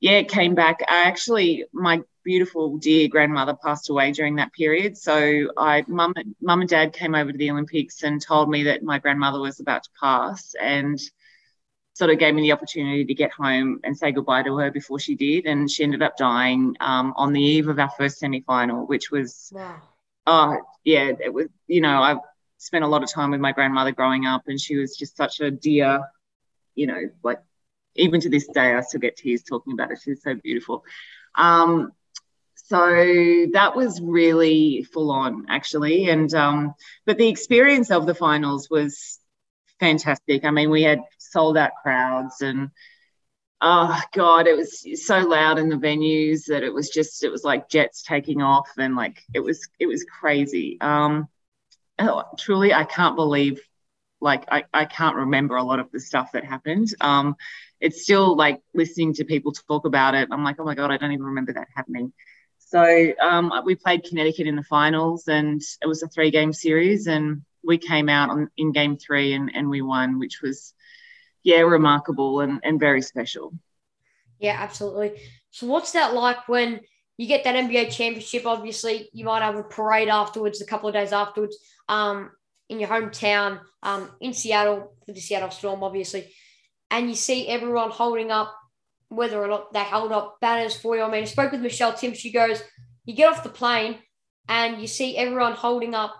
yeah, 0.00 0.22
came 0.22 0.54
back. 0.54 0.80
I 0.88 1.04
actually, 1.04 1.64
my 1.72 2.02
beautiful 2.24 2.76
dear 2.78 3.08
grandmother 3.08 3.56
passed 3.64 3.90
away 3.90 4.12
during 4.12 4.36
that 4.36 4.52
period, 4.52 4.96
so 4.96 5.48
I, 5.56 5.84
mum, 5.88 6.14
mum 6.40 6.60
and 6.60 6.68
dad 6.68 6.92
came 6.92 7.14
over 7.14 7.32
to 7.32 7.38
the 7.38 7.50
Olympics 7.50 8.02
and 8.02 8.20
told 8.20 8.48
me 8.48 8.64
that 8.64 8.82
my 8.82 8.98
grandmother 8.98 9.40
was 9.40 9.60
about 9.60 9.82
to 9.84 9.90
pass, 10.00 10.54
and 10.60 10.98
sort 11.94 12.10
of 12.10 12.18
gave 12.20 12.32
me 12.32 12.42
the 12.42 12.52
opportunity 12.52 13.04
to 13.04 13.14
get 13.14 13.32
home 13.32 13.80
and 13.82 13.98
say 13.98 14.12
goodbye 14.12 14.44
to 14.44 14.56
her 14.56 14.70
before 14.70 15.00
she 15.00 15.16
did, 15.16 15.46
and 15.46 15.68
she 15.68 15.82
ended 15.82 16.00
up 16.00 16.16
dying 16.16 16.76
um, 16.80 17.12
on 17.16 17.32
the 17.32 17.42
eve 17.42 17.66
of 17.66 17.78
our 17.80 17.90
first 17.98 18.18
semi 18.18 18.40
final, 18.42 18.86
which 18.86 19.10
was. 19.10 19.52
Oh 20.28 20.58
yeah, 20.84 21.12
it 21.18 21.32
was. 21.32 21.48
You 21.66 21.80
know, 21.80 22.02
I've 22.02 22.18
spent 22.58 22.84
a 22.84 22.88
lot 22.88 23.02
of 23.02 23.10
time 23.10 23.30
with 23.32 23.40
my 23.40 23.52
grandmother 23.52 23.92
growing 23.92 24.26
up, 24.26 24.42
and 24.46 24.60
she 24.60 24.76
was 24.76 24.96
just 24.96 25.16
such 25.16 25.40
a 25.40 25.50
dear. 25.50 26.02
You 26.74 26.86
know, 26.86 27.00
like 27.24 27.40
even 27.96 28.20
to 28.20 28.28
this 28.28 28.46
day, 28.46 28.74
I 28.74 28.80
still 28.82 29.00
get 29.00 29.16
tears 29.16 29.42
talking 29.42 29.72
about 29.72 29.90
it. 29.90 29.98
She's 30.02 30.22
so 30.22 30.34
beautiful. 30.34 30.84
Um, 31.34 31.92
so 32.54 32.78
that 33.52 33.72
was 33.74 34.00
really 34.00 34.84
full 34.84 35.10
on, 35.10 35.46
actually. 35.48 36.10
And 36.10 36.32
um, 36.34 36.74
but 37.06 37.16
the 37.16 37.28
experience 37.28 37.90
of 37.90 38.06
the 38.06 38.14
finals 38.14 38.68
was 38.70 39.18
fantastic. 39.80 40.44
I 40.44 40.50
mean, 40.50 40.70
we 40.70 40.82
had 40.82 41.00
sold 41.18 41.56
out 41.56 41.72
crowds 41.82 42.42
and 42.42 42.70
oh 43.60 44.00
god 44.12 44.46
it 44.46 44.56
was 44.56 44.86
so 45.04 45.18
loud 45.20 45.58
in 45.58 45.68
the 45.68 45.76
venues 45.76 46.44
that 46.46 46.62
it 46.62 46.72
was 46.72 46.88
just 46.90 47.24
it 47.24 47.30
was 47.30 47.42
like 47.42 47.68
jets 47.68 48.02
taking 48.02 48.40
off 48.40 48.70
and 48.78 48.94
like 48.94 49.22
it 49.34 49.40
was 49.40 49.68
it 49.78 49.86
was 49.86 50.04
crazy. 50.04 50.78
Um 50.80 51.28
oh, 51.98 52.24
truly 52.38 52.72
i 52.72 52.84
can't 52.84 53.16
believe 53.16 53.60
like 54.20 54.44
I, 54.50 54.64
I 54.74 54.84
can't 54.84 55.16
remember 55.16 55.56
a 55.56 55.62
lot 55.62 55.80
of 55.80 55.90
the 55.92 56.00
stuff 56.00 56.32
that 56.32 56.44
happened. 56.44 56.88
Um 57.00 57.36
it's 57.80 58.02
still 58.02 58.36
like 58.36 58.60
listening 58.74 59.14
to 59.14 59.24
people 59.24 59.52
talk 59.52 59.84
about 59.86 60.14
it. 60.14 60.28
I'm 60.30 60.44
like 60.44 60.56
oh 60.58 60.64
my 60.64 60.74
god 60.74 60.90
i 60.90 60.96
don't 60.96 61.12
even 61.12 61.26
remember 61.26 61.52
that 61.54 61.68
happening. 61.74 62.12
So 62.58 63.14
um, 63.22 63.50
we 63.64 63.76
played 63.76 64.04
connecticut 64.04 64.46
in 64.46 64.54
the 64.54 64.62
finals 64.62 65.26
and 65.26 65.62
it 65.82 65.86
was 65.86 66.02
a 66.02 66.08
three 66.08 66.30
game 66.30 66.52
series 66.52 67.06
and 67.06 67.42
we 67.64 67.78
came 67.78 68.10
out 68.10 68.28
on, 68.28 68.50
in 68.58 68.72
game 68.72 68.98
three 68.98 69.32
and, 69.32 69.50
and 69.54 69.70
we 69.70 69.80
won 69.80 70.18
which 70.18 70.42
was 70.42 70.74
yeah, 71.42 71.60
remarkable 71.60 72.40
and, 72.40 72.60
and 72.62 72.80
very 72.80 73.02
special. 73.02 73.52
Yeah, 74.38 74.56
absolutely. 74.58 75.20
So, 75.50 75.66
what's 75.66 75.92
that 75.92 76.14
like 76.14 76.48
when 76.48 76.80
you 77.16 77.26
get 77.26 77.44
that 77.44 77.56
NBA 77.56 77.90
championship? 77.90 78.46
Obviously, 78.46 79.08
you 79.12 79.24
might 79.24 79.42
have 79.42 79.56
a 79.56 79.62
parade 79.62 80.08
afterwards, 80.08 80.60
a 80.60 80.66
couple 80.66 80.88
of 80.88 80.94
days 80.94 81.12
afterwards, 81.12 81.56
um, 81.88 82.30
in 82.68 82.80
your 82.80 82.88
hometown, 82.88 83.60
um, 83.82 84.10
in 84.20 84.32
Seattle 84.32 84.92
for 85.06 85.12
the 85.12 85.20
Seattle 85.20 85.50
Storm, 85.50 85.82
obviously, 85.82 86.32
and 86.90 87.08
you 87.08 87.14
see 87.14 87.48
everyone 87.48 87.90
holding 87.90 88.30
up, 88.30 88.54
whether 89.08 89.42
or 89.42 89.48
not 89.48 89.72
they 89.72 89.80
held 89.80 90.12
up 90.12 90.38
banners 90.40 90.76
for 90.76 90.96
you. 90.96 91.02
I 91.02 91.10
mean, 91.10 91.22
I 91.22 91.26
spoke 91.26 91.52
with 91.52 91.62
Michelle 91.62 91.94
Tim. 91.94 92.14
She 92.14 92.30
goes, 92.30 92.62
you 93.04 93.14
get 93.14 93.32
off 93.32 93.42
the 93.42 93.48
plane 93.48 93.98
and 94.48 94.80
you 94.80 94.86
see 94.86 95.16
everyone 95.16 95.52
holding 95.52 95.94
up 95.94 96.14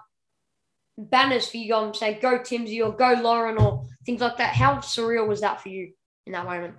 banners 0.98 1.48
for 1.48 1.58
you 1.58 1.74
I'm 1.74 1.94
saying, 1.94 2.18
go 2.20 2.38
Timsy 2.38 2.84
or 2.84 2.92
go 2.92 3.20
Lauren 3.22 3.58
or 3.58 3.86
things 4.08 4.22
like 4.22 4.38
that. 4.38 4.54
How 4.54 4.76
surreal 4.76 5.28
was 5.28 5.42
that 5.42 5.60
for 5.60 5.68
you 5.68 5.92
in 6.24 6.32
that 6.32 6.46
moment? 6.46 6.76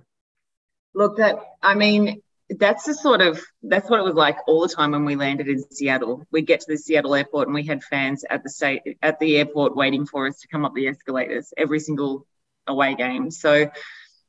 Look, 0.95 1.17
that 1.17 1.37
I 1.61 1.75
mean, 1.75 2.23
that's 2.49 2.85
the 2.85 2.95
sort 2.95 3.21
of 3.21 3.39
that's 3.61 3.87
what 3.87 3.99
it 3.99 4.03
was 4.03 4.15
like 4.15 4.37
all 4.47 4.61
the 4.61 4.73
time 4.73 4.91
when 4.91 5.05
we 5.05 5.15
landed 5.15 5.47
in 5.47 5.63
Seattle. 5.69 6.25
We'd 6.31 6.47
get 6.47 6.61
to 6.61 6.65
the 6.71 6.77
Seattle 6.77 7.13
airport 7.13 7.47
and 7.47 7.53
we 7.53 7.67
had 7.67 7.83
fans 7.83 8.25
at 8.27 8.41
the 8.41 8.49
state 8.49 8.81
at 9.03 9.19
the 9.19 9.37
airport 9.37 9.75
waiting 9.75 10.07
for 10.07 10.25
us 10.25 10.39
to 10.39 10.47
come 10.47 10.65
up 10.65 10.73
the 10.73 10.87
escalators 10.87 11.53
every 11.55 11.79
single 11.79 12.25
away 12.65 12.95
game. 12.95 13.29
So 13.29 13.69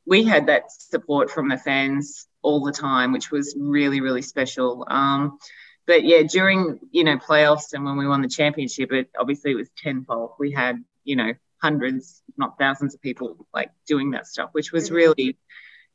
we 0.05 0.25
had 0.25 0.49
that 0.49 0.71
support 0.71 1.31
from 1.31 1.49
the 1.49 1.57
fans 1.57 2.27
all 2.43 2.63
the 2.63 2.73
time, 2.73 3.13
which 3.13 3.31
was 3.31 3.57
really, 3.59 4.03
really 4.03 4.23
special. 4.23 4.85
Um, 4.87 5.39
but 5.87 6.05
yeah, 6.05 6.25
during 6.25 6.81
you 6.91 7.05
know 7.05 7.17
playoffs 7.17 7.73
and 7.73 7.83
when 7.83 7.97
we 7.97 8.07
won 8.07 8.21
the 8.21 8.29
championship, 8.29 8.93
it 8.93 9.09
obviously 9.19 9.53
it 9.53 9.57
was 9.57 9.71
tenfold. 9.79 10.33
We 10.39 10.53
had 10.53 10.85
you 11.03 11.17
know 11.17 11.33
hundreds, 11.62 12.23
not 12.37 12.59
thousands, 12.59 12.94
of 12.94 13.01
people 13.01 13.46
like 13.55 13.70
doing 13.87 14.11
that 14.12 14.27
stuff, 14.27 14.51
which 14.53 14.73
was 14.73 14.87
mm-hmm. 14.87 14.96
really 14.96 15.38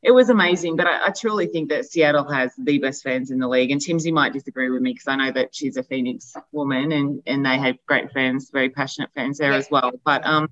it 0.01 0.11
was 0.11 0.29
amazing. 0.29 0.75
But 0.75 0.85
I, 0.85 1.07
I, 1.07 1.09
truly 1.09 1.47
think 1.47 1.69
that 1.69 1.85
Seattle 1.85 2.29
has 2.31 2.53
the 2.59 2.77
best 2.77 3.01
fans 3.01 3.31
in 3.31 3.39
the 3.39 3.47
league. 3.47 3.71
And 3.71 3.81
Timsy 3.81 4.13
might 4.13 4.33
disagree 4.33 4.69
with 4.69 4.83
me 4.83 4.93
because 4.93 5.07
I 5.07 5.15
know 5.15 5.31
that 5.31 5.55
she's 5.55 5.77
a 5.77 5.83
Phoenix 5.83 6.33
woman 6.51 6.91
and 6.91 7.23
and 7.25 7.43
they 7.43 7.57
have 7.57 7.77
great 7.87 8.11
fans, 8.11 8.51
very 8.53 8.69
passionate 8.69 9.09
fans 9.15 9.39
there 9.39 9.53
as 9.53 9.67
well. 9.71 9.93
But 10.03 10.25
um, 10.25 10.49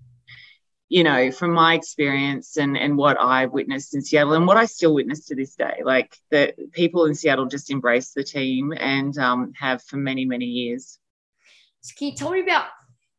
you 0.94 1.04
know, 1.04 1.32
from 1.32 1.52
my 1.54 1.74
experience 1.74 2.58
and, 2.58 2.78
and 2.78 2.96
what 2.98 3.20
I've 3.20 3.52
witnessed 3.52 3.96
in 3.96 4.04
Seattle 4.04 4.34
and 4.34 4.46
what 4.46 4.58
I 4.58 4.66
still 4.66 4.94
witness 4.94 5.26
to 5.26 5.36
this 5.36 5.56
day, 5.56 5.82
like 5.84 6.16
the 6.30 6.54
people 6.72 7.06
in 7.06 7.16
Seattle 7.16 7.48
just 7.48 7.72
embrace 7.72 8.12
the 8.12 8.24
team 8.24 8.74
and 8.78 9.18
um, 9.18 9.54
have 9.60 9.82
for 9.82 9.98
many, 9.98 10.26
many 10.26 10.46
years. 10.46 11.00
So 11.82 11.96
can 11.98 12.10
you 12.10 12.16
tell 12.16 12.30
me 12.30 12.42
about, 12.42 12.68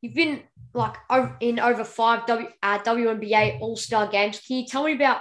you've 0.00 0.14
been 0.14 0.42
like 0.74 0.96
in 1.40 1.58
over 1.58 1.84
five 1.84 2.26
w, 2.26 2.48
uh, 2.62 2.78
WNBA 2.80 3.60
All-Star 3.60 4.08
games. 4.08 4.40
Can 4.40 4.56
you 4.56 4.66
tell 4.66 4.84
me 4.84 4.94
about 4.94 5.20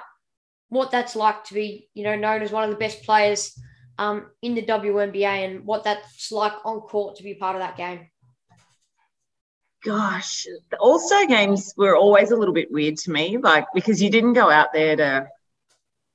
what 0.70 0.92
that's 0.92 1.16
like 1.16 1.44
to 1.46 1.54
be, 1.54 1.90
you 1.94 2.04
know, 2.04 2.16
known 2.16 2.42
as 2.42 2.52
one 2.52 2.64
of 2.64 2.70
the 2.72 2.76
best 2.76 3.04
players 3.04 3.58
um, 3.98 4.28
in 4.42 4.56
the 4.56 4.64
WNBA 4.64 5.24
and 5.24 5.66
what 5.66 5.84
that's 5.84 6.32
like 6.32 6.54
on 6.66 6.82
court 6.82 7.18
to 7.18 7.24
be 7.24 7.36
part 7.36 7.56
of 7.56 7.62
that 7.62 7.78
game? 7.78 8.08
gosh, 9.84 10.48
the 10.72 10.78
All 10.78 11.00
Star 11.00 11.26
games 11.26 11.74
were 11.78 11.96
always 11.96 12.32
a 12.32 12.36
little 12.36 12.54
bit 12.54 12.72
weird 12.72 12.98
to 12.98 13.12
me, 13.12 13.38
like 13.38 13.68
because 13.74 14.02
you 14.02 14.10
didn't 14.10 14.34
go 14.34 14.50
out 14.50 14.74
there 14.74 14.96
to, 14.96 15.28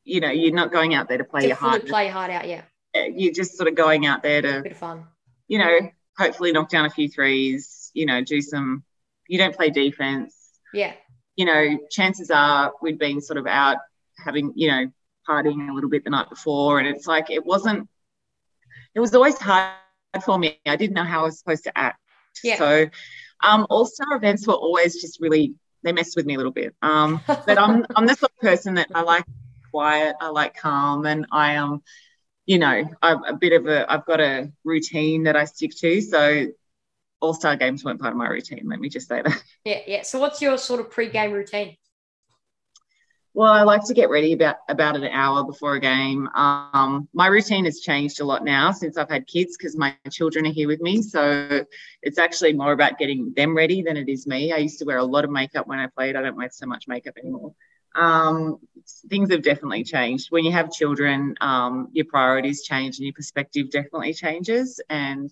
you 0.05 0.21
know, 0.21 0.31
you're 0.31 0.55
not 0.55 0.73
going 0.73 0.95
out 0.95 1.09
there 1.09 1.19
to 1.19 1.25
play 1.25 1.43
to 1.43 1.49
your 1.49 1.57
heart. 1.57 1.87
Play 1.87 2.05
your 2.05 2.13
heart 2.13 2.31
out, 2.31 2.49
yeah. 2.49 2.63
You're 2.95 3.35
just 3.35 3.57
sort 3.57 3.69
of 3.69 3.75
going 3.75 4.07
out 4.07 4.23
there 4.23 4.43
to, 4.43 4.63
bit 4.63 4.73
of 4.73 4.79
fun. 4.79 5.05
You 5.47 5.59
know, 5.59 5.91
hopefully 6.17 6.53
knock 6.53 6.69
down 6.71 6.87
a 6.87 6.91
few 6.91 7.09
threes. 7.09 7.91
You 7.95 8.07
know, 8.07 8.23
do 8.23 8.41
some. 8.41 8.83
You 9.29 9.39
don't 9.39 9.55
play 9.55 9.71
defense. 9.71 10.35
Yeah. 10.75 10.95
You 11.37 11.45
know, 11.45 11.79
chances 11.91 12.31
are 12.31 12.73
we'd 12.83 12.99
been 12.99 13.21
sort 13.21 13.39
of 13.39 13.47
out 13.47 13.77
having, 14.25 14.53
you 14.57 14.69
know, 14.69 14.87
partying 15.29 15.71
a 15.71 15.75
little 15.75 15.91
bit 15.91 16.05
the 16.05 16.11
night 16.11 16.29
before, 16.29 16.81
and 16.81 16.89
it's 16.89 17.07
like 17.07 17.31
it 17.31 17.45
wasn't. 17.45 17.89
It 18.95 19.01
was 19.01 19.15
always 19.15 19.39
hard 19.39 19.75
for 20.25 20.39
me. 20.39 20.59
I 20.67 20.77
didn't 20.77 20.95
know 20.95 21.05
how 21.05 21.21
I 21.21 21.25
was 21.25 21.39
supposed 21.39 21.65
to 21.65 21.79
act. 21.79 22.01
Yeah. 22.43 22.57
So 22.57 22.89
um, 23.45 23.67
All 23.71 23.87
Star 23.87 24.17
events 24.17 24.47
were 24.47 24.55
always 24.55 25.01
just 25.01 25.21
really 25.21 25.55
they 25.83 25.93
messed 25.93 26.17
with 26.17 26.27
me 26.27 26.35
a 26.35 26.37
little 26.37 26.53
bit. 26.53 26.75
Um, 26.83 27.21
but 27.27 27.59
I'm 27.59 27.87
I'm 27.97 28.07
the 28.07 28.15
sort 28.15 28.33
of 28.33 28.39
person 28.39 28.75
that 28.75 28.89
I 28.95 29.03
like 29.03 29.25
quiet, 29.71 30.17
I 30.21 30.29
like 30.29 30.57
calm, 30.57 31.07
and 31.07 31.27
I 31.31 31.53
am, 31.53 31.73
um, 31.73 31.83
you 32.47 32.59
know, 32.59 32.89
I'm 33.03 33.25
a 33.25 33.35
bit 33.37 33.53
of 33.53 33.67
a 33.67 33.91
I've 33.91 34.07
got 34.07 34.21
a 34.21 34.51
routine 34.65 35.25
that 35.25 35.37
I 35.37 35.45
stick 35.45 35.73
to. 35.79 36.01
So 36.01 36.47
All 37.21 37.35
Star 37.35 37.57
games 37.57 37.85
weren't 37.85 38.01
part 38.01 38.13
of 38.13 38.19
my 38.19 38.29
routine. 38.29 38.65
Let 38.69 38.81
me 38.81 38.89
just 38.89 39.09
say 39.09 39.23
that. 39.23 39.43
Yeah, 39.65 39.81
yeah. 39.87 40.03
So 40.03 40.19
what's 40.19 40.41
your 40.41 40.57
sort 40.57 40.81
of 40.81 40.91
pre-game 40.91 41.33
routine? 41.33 41.77
Well, 43.35 43.53
I 43.53 43.63
like 43.63 43.85
to 43.85 43.95
get 43.95 44.11
ready 44.11 44.33
about 44.33 44.57
about 44.69 44.97
an 44.97 45.05
hour 45.05 45.45
before 45.45 45.75
a 45.77 45.81
game. 45.81 46.29
Um, 46.35 47.09
my 47.13 47.29
routine 47.29 47.67
has 47.67 47.81
changed 47.81 48.21
a 48.21 48.25
lot 48.25 48.45
now 48.45 48.73
since 48.73 48.97
I've 48.97 49.11
had 49.11 49.27
kids 49.29 49.57
because 49.57 49.77
my 49.77 49.95
children 50.11 50.47
are 50.47 50.53
here 50.53 50.67
with 50.67 50.81
me. 50.81 51.03
So 51.03 51.65
it's 52.03 52.19
actually 52.19 52.55
more 52.55 52.73
about 52.73 52.99
getting 52.99 53.33
them 53.37 53.57
ready 53.57 53.83
than 53.83 53.97
it 53.97 54.09
is 54.09 54.27
me. 54.27 54.53
I 54.53 54.57
used 54.57 54.81
to 54.81 54.85
wear 54.85 54.99
a 54.99 55.05
lot 55.05 55.25
of 55.25 55.31
makeup 55.31 55.69
when 55.69 55.79
I 55.79 55.87
played. 55.87 56.17
I 56.17 56.23
don't 56.23 56.37
wear 56.37 56.49
so 56.51 56.67
much 56.67 56.89
makeup 56.89 57.15
anymore. 57.17 57.55
Um, 57.95 58.59
things 59.09 59.31
have 59.31 59.43
definitely 59.43 59.85
changed. 59.85 60.31
When 60.31 60.45
you 60.45 60.53
have 60.53 60.73
children, 60.73 61.35
um, 61.41 61.89
your 61.93 62.07
priorities 62.07 62.63
change 62.65 62.99
and 62.99 63.07
your 63.07 63.15
perspective 63.15 63.71
definitely 63.71 64.15
changes. 64.15 64.81
And 64.91 65.31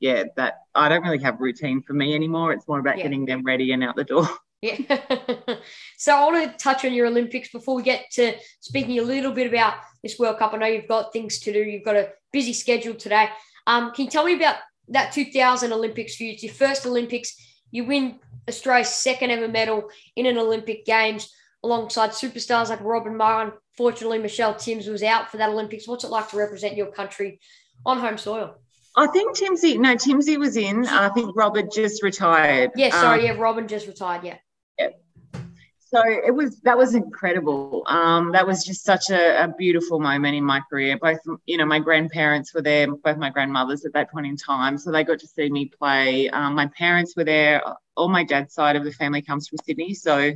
yeah, 0.00 0.24
that 0.36 0.62
I 0.74 0.88
don't 0.88 1.02
really 1.02 1.22
have 1.22 1.40
routine 1.40 1.82
for 1.82 1.92
me 1.92 2.14
anymore. 2.14 2.52
It's 2.52 2.66
more 2.66 2.80
about 2.80 2.96
yeah. 2.96 3.04
getting 3.04 3.26
them 3.26 3.44
ready 3.44 3.72
and 3.72 3.84
out 3.84 3.96
the 3.96 4.04
door. 4.04 4.28
Yeah. 4.62 4.76
so 5.96 6.14
I 6.14 6.24
want 6.26 6.52
to 6.52 6.62
touch 6.62 6.84
on 6.84 6.92
your 6.92 7.06
Olympics 7.06 7.50
before 7.50 7.74
we 7.74 7.82
get 7.82 8.10
to 8.12 8.34
speaking 8.60 8.98
a 8.98 9.02
little 9.02 9.32
bit 9.32 9.46
about 9.46 9.76
this 10.02 10.18
World 10.18 10.38
Cup. 10.38 10.52
I 10.52 10.58
know 10.58 10.66
you've 10.66 10.86
got 10.86 11.14
things 11.14 11.38
to 11.40 11.52
do. 11.54 11.60
You've 11.60 11.82
got 11.82 11.96
a 11.96 12.10
busy 12.30 12.52
schedule 12.52 12.92
today. 12.92 13.30
Um, 13.66 13.90
can 13.94 14.04
you 14.04 14.10
tell 14.10 14.26
me 14.26 14.36
about 14.36 14.56
that 14.88 15.12
2000 15.12 15.72
Olympics 15.72 16.16
for 16.16 16.24
you? 16.24 16.32
It's 16.32 16.42
your 16.42 16.52
first 16.52 16.84
Olympics. 16.84 17.34
You 17.70 17.86
win 17.86 18.18
Australia's 18.50 18.94
second 18.94 19.30
ever 19.30 19.48
medal 19.48 19.88
in 20.14 20.26
an 20.26 20.36
Olympic 20.36 20.84
Games 20.84 21.32
alongside 21.64 22.10
superstars 22.10 22.68
like 22.68 22.82
Robin 22.82 23.16
Maher. 23.16 23.58
Unfortunately, 23.72 24.18
Michelle 24.18 24.54
Timms 24.54 24.88
was 24.88 25.02
out 25.02 25.30
for 25.30 25.38
that 25.38 25.48
Olympics. 25.48 25.88
What's 25.88 26.04
it 26.04 26.10
like 26.10 26.28
to 26.28 26.36
represent 26.36 26.76
your 26.76 26.92
country 26.92 27.40
on 27.86 27.98
home 27.98 28.18
soil? 28.18 28.56
I 28.96 29.06
think 29.06 29.36
Timsy, 29.36 29.78
no, 29.78 29.94
Timsy 29.94 30.38
was 30.38 30.56
in. 30.56 30.86
I 30.86 31.08
think 31.10 31.36
Robert 31.36 31.72
just 31.72 32.02
retired. 32.02 32.72
Yeah, 32.74 32.90
sorry, 32.90 33.20
um, 33.20 33.36
yeah, 33.36 33.42
Robin 33.42 33.68
just 33.68 33.86
retired. 33.86 34.24
Yeah. 34.24 34.38
Yeah. 34.78 34.88
So 35.78 36.02
it 36.06 36.32
was 36.34 36.60
that 36.60 36.78
was 36.78 36.94
incredible. 36.94 37.82
Um, 37.86 38.32
that 38.32 38.46
was 38.46 38.64
just 38.64 38.84
such 38.84 39.10
a, 39.10 39.44
a, 39.44 39.48
beautiful 39.48 39.98
moment 39.98 40.36
in 40.36 40.44
my 40.44 40.60
career. 40.70 40.96
Both, 40.96 41.18
you 41.46 41.56
know, 41.56 41.66
my 41.66 41.80
grandparents 41.80 42.54
were 42.54 42.62
there, 42.62 42.94
both 42.94 43.16
my 43.16 43.30
grandmothers 43.30 43.84
at 43.84 43.92
that 43.94 44.10
point 44.12 44.26
in 44.26 44.36
time, 44.36 44.78
so 44.78 44.92
they 44.92 45.02
got 45.02 45.18
to 45.18 45.26
see 45.26 45.50
me 45.50 45.66
play. 45.66 46.28
Um, 46.30 46.54
my 46.54 46.66
parents 46.78 47.14
were 47.16 47.24
there. 47.24 47.62
All 47.96 48.08
my 48.08 48.22
dad's 48.22 48.54
side 48.54 48.76
of 48.76 48.84
the 48.84 48.92
family 48.92 49.20
comes 49.20 49.48
from 49.48 49.58
Sydney, 49.64 49.94
so 49.94 50.32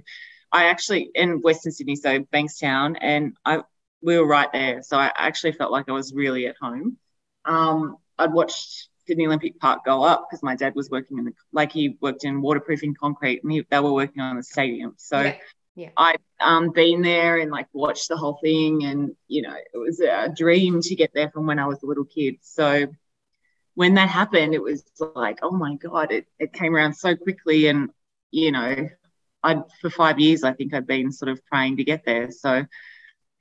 I 0.51 0.65
actually 0.65 1.11
in 1.15 1.41
Western 1.41 1.71
Sydney, 1.71 1.97
so 1.97 2.21
Bankstown, 2.21 2.97
and 3.01 3.37
I 3.45 3.63
we 4.03 4.19
were 4.19 4.27
right 4.27 4.53
there. 4.53 4.83
So 4.83 4.97
I 4.97 5.13
actually 5.17 5.53
felt 5.53 5.71
like 5.71 5.89
I 5.89 5.93
was 5.93 6.13
really 6.13 6.47
at 6.47 6.57
home. 6.61 6.99
Um, 7.45 7.97
I'd 8.19 8.33
watched 8.33 8.89
Sydney 9.07 9.27
Olympic 9.27 9.59
Park 9.59 9.85
go 9.85 10.03
up 10.03 10.27
because 10.29 10.43
my 10.43 10.57
dad 10.57 10.75
was 10.75 10.91
working 10.91 11.19
in 11.19 11.25
the 11.27 11.33
like 11.53 11.73
he 11.73 11.97
worked 12.01 12.25
in 12.25 12.41
waterproofing 12.41 12.95
concrete 12.95 13.43
and 13.43 13.53
he, 13.53 13.67
they 13.71 13.81
were 13.81 13.93
working 13.93 14.23
on 14.23 14.37
the 14.37 14.43
stadium. 14.43 14.95
So 14.97 15.21
yeah. 15.21 15.37
Yeah. 15.77 15.91
I'd 15.97 16.21
um, 16.41 16.71
been 16.71 17.03
there 17.03 17.39
and 17.39 17.51
like 17.51 17.67
watched 17.73 18.09
the 18.09 18.17
whole 18.17 18.39
thing, 18.43 18.85
and 18.85 19.17
you 19.27 19.43
know 19.43 19.55
it 19.55 19.77
was 19.77 20.01
a 20.01 20.33
dream 20.35 20.81
to 20.81 20.95
get 20.95 21.11
there 21.15 21.31
from 21.31 21.47
when 21.47 21.59
I 21.59 21.67
was 21.67 21.83
a 21.83 21.87
little 21.87 22.05
kid. 22.05 22.37
So 22.43 22.87
when 23.75 23.95
that 23.95 24.09
happened, 24.09 24.55
it 24.55 24.63
was 24.63 24.85
like, 25.17 25.41
oh 25.43 25.51
my 25.51 25.75
god, 25.75 26.13
it 26.13 26.27
it 26.39 26.53
came 26.53 26.77
around 26.77 26.95
so 26.95 27.17
quickly, 27.17 27.67
and 27.67 27.91
you 28.31 28.53
know, 28.53 28.89
I 29.43 29.63
for 29.81 29.91
five 29.91 30.21
years 30.21 30.45
I 30.45 30.53
think 30.53 30.73
I'd 30.73 30.87
been 30.87 31.11
sort 31.11 31.31
of 31.31 31.45
praying 31.47 31.79
to 31.79 31.85
get 31.85 32.05
there. 32.05 32.31
So 32.31 32.65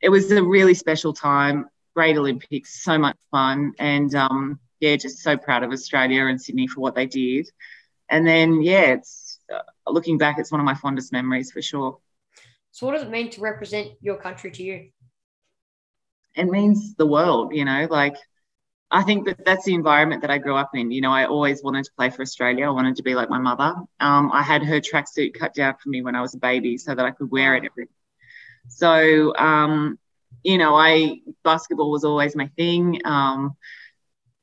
it 0.02 0.10
was 0.10 0.32
a 0.32 0.44
really 0.44 0.74
special 0.74 1.14
time, 1.14 1.68
great 1.96 2.18
Olympics, 2.18 2.84
so 2.84 2.98
much 2.98 3.18
fun, 3.30 3.74
and 3.78 4.14
um, 4.16 4.60
yeah, 4.84 4.98
just 4.98 5.20
so 5.20 5.38
proud 5.38 5.64
of 5.64 5.72
Australia 5.72 6.26
and 6.26 6.42
Sydney 6.42 6.68
for 6.68 6.82
what 6.82 6.94
they 6.94 7.06
did. 7.06 7.50
And 8.10 8.28
then, 8.28 8.62
yeah, 8.62 8.96
it's 8.96 9.40
uh, 9.54 9.62
looking 9.90 10.18
back, 10.18 10.38
it's 10.38 10.52
one 10.52 10.60
of 10.60 10.66
my 10.66 10.76
fondest 10.76 11.14
memories 11.14 11.52
for 11.52 11.62
sure. 11.62 12.00
So, 12.72 12.86
what 12.86 12.94
does 12.94 13.04
it 13.04 13.10
mean 13.10 13.30
to 13.32 13.42
represent 13.42 13.92
your 14.02 14.18
country 14.18 14.52
to 14.52 14.62
you? 14.64 14.90
It 16.36 16.46
means 16.46 16.96
the 16.96 17.06
world, 17.06 17.56
you 17.56 17.64
know, 17.64 17.88
like 17.90 18.18
I 18.92 19.04
think 19.04 19.26
that 19.26 19.46
that's 19.46 19.64
the 19.64 19.74
environment 19.74 20.22
that 20.22 20.32
I 20.32 20.38
grew 20.38 20.58
up 20.58 20.72
in. 20.74 20.92
You 20.92 21.00
know, 21.00 21.12
I 21.12 21.28
always 21.28 21.64
wanted 21.64 21.86
to 21.86 21.92
play 21.96 22.10
for 22.10 22.22
Australia. 22.22 22.66
I 22.66 22.72
wanted 22.72 22.98
to 22.98 23.04
be 23.04 23.16
like 23.16 23.30
my 23.30 23.40
mother. 23.40 23.74
Um, 24.02 24.32
I 24.34 24.42
had 24.42 24.64
her 24.64 24.82
tracksuit 24.82 25.34
cut 25.34 25.54
down 25.54 25.76
for 25.82 25.90
me 25.90 26.02
when 26.02 26.16
I 26.16 26.22
was 26.22 26.36
a 26.36 26.40
baby 26.40 26.78
so 26.78 26.94
that 26.94 27.06
I 27.06 27.12
could 27.12 27.32
wear 27.32 27.56
it 27.56 27.64
every. 27.64 27.88
So, 28.68 29.34
um, 29.38 29.98
you 30.44 30.58
know, 30.58 30.76
I 30.76 31.22
basketball 31.44 31.92
was 31.92 32.04
always 32.04 32.36
my 32.36 32.48
thing. 32.58 33.02
Um, 33.06 33.56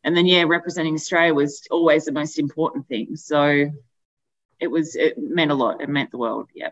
and 0.04 0.16
then 0.16 0.26
yeah, 0.26 0.42
representing 0.42 0.94
Australia 0.94 1.34
was 1.34 1.66
always 1.70 2.04
the 2.04 2.12
most 2.12 2.38
important 2.38 2.88
thing. 2.88 3.16
So 3.16 3.70
it 4.58 4.68
was 4.68 4.96
it 4.96 5.18
meant 5.18 5.50
a 5.50 5.54
lot. 5.54 5.80
It 5.80 5.88
meant 5.88 6.10
the 6.10 6.18
world. 6.18 6.48
Yeah. 6.54 6.70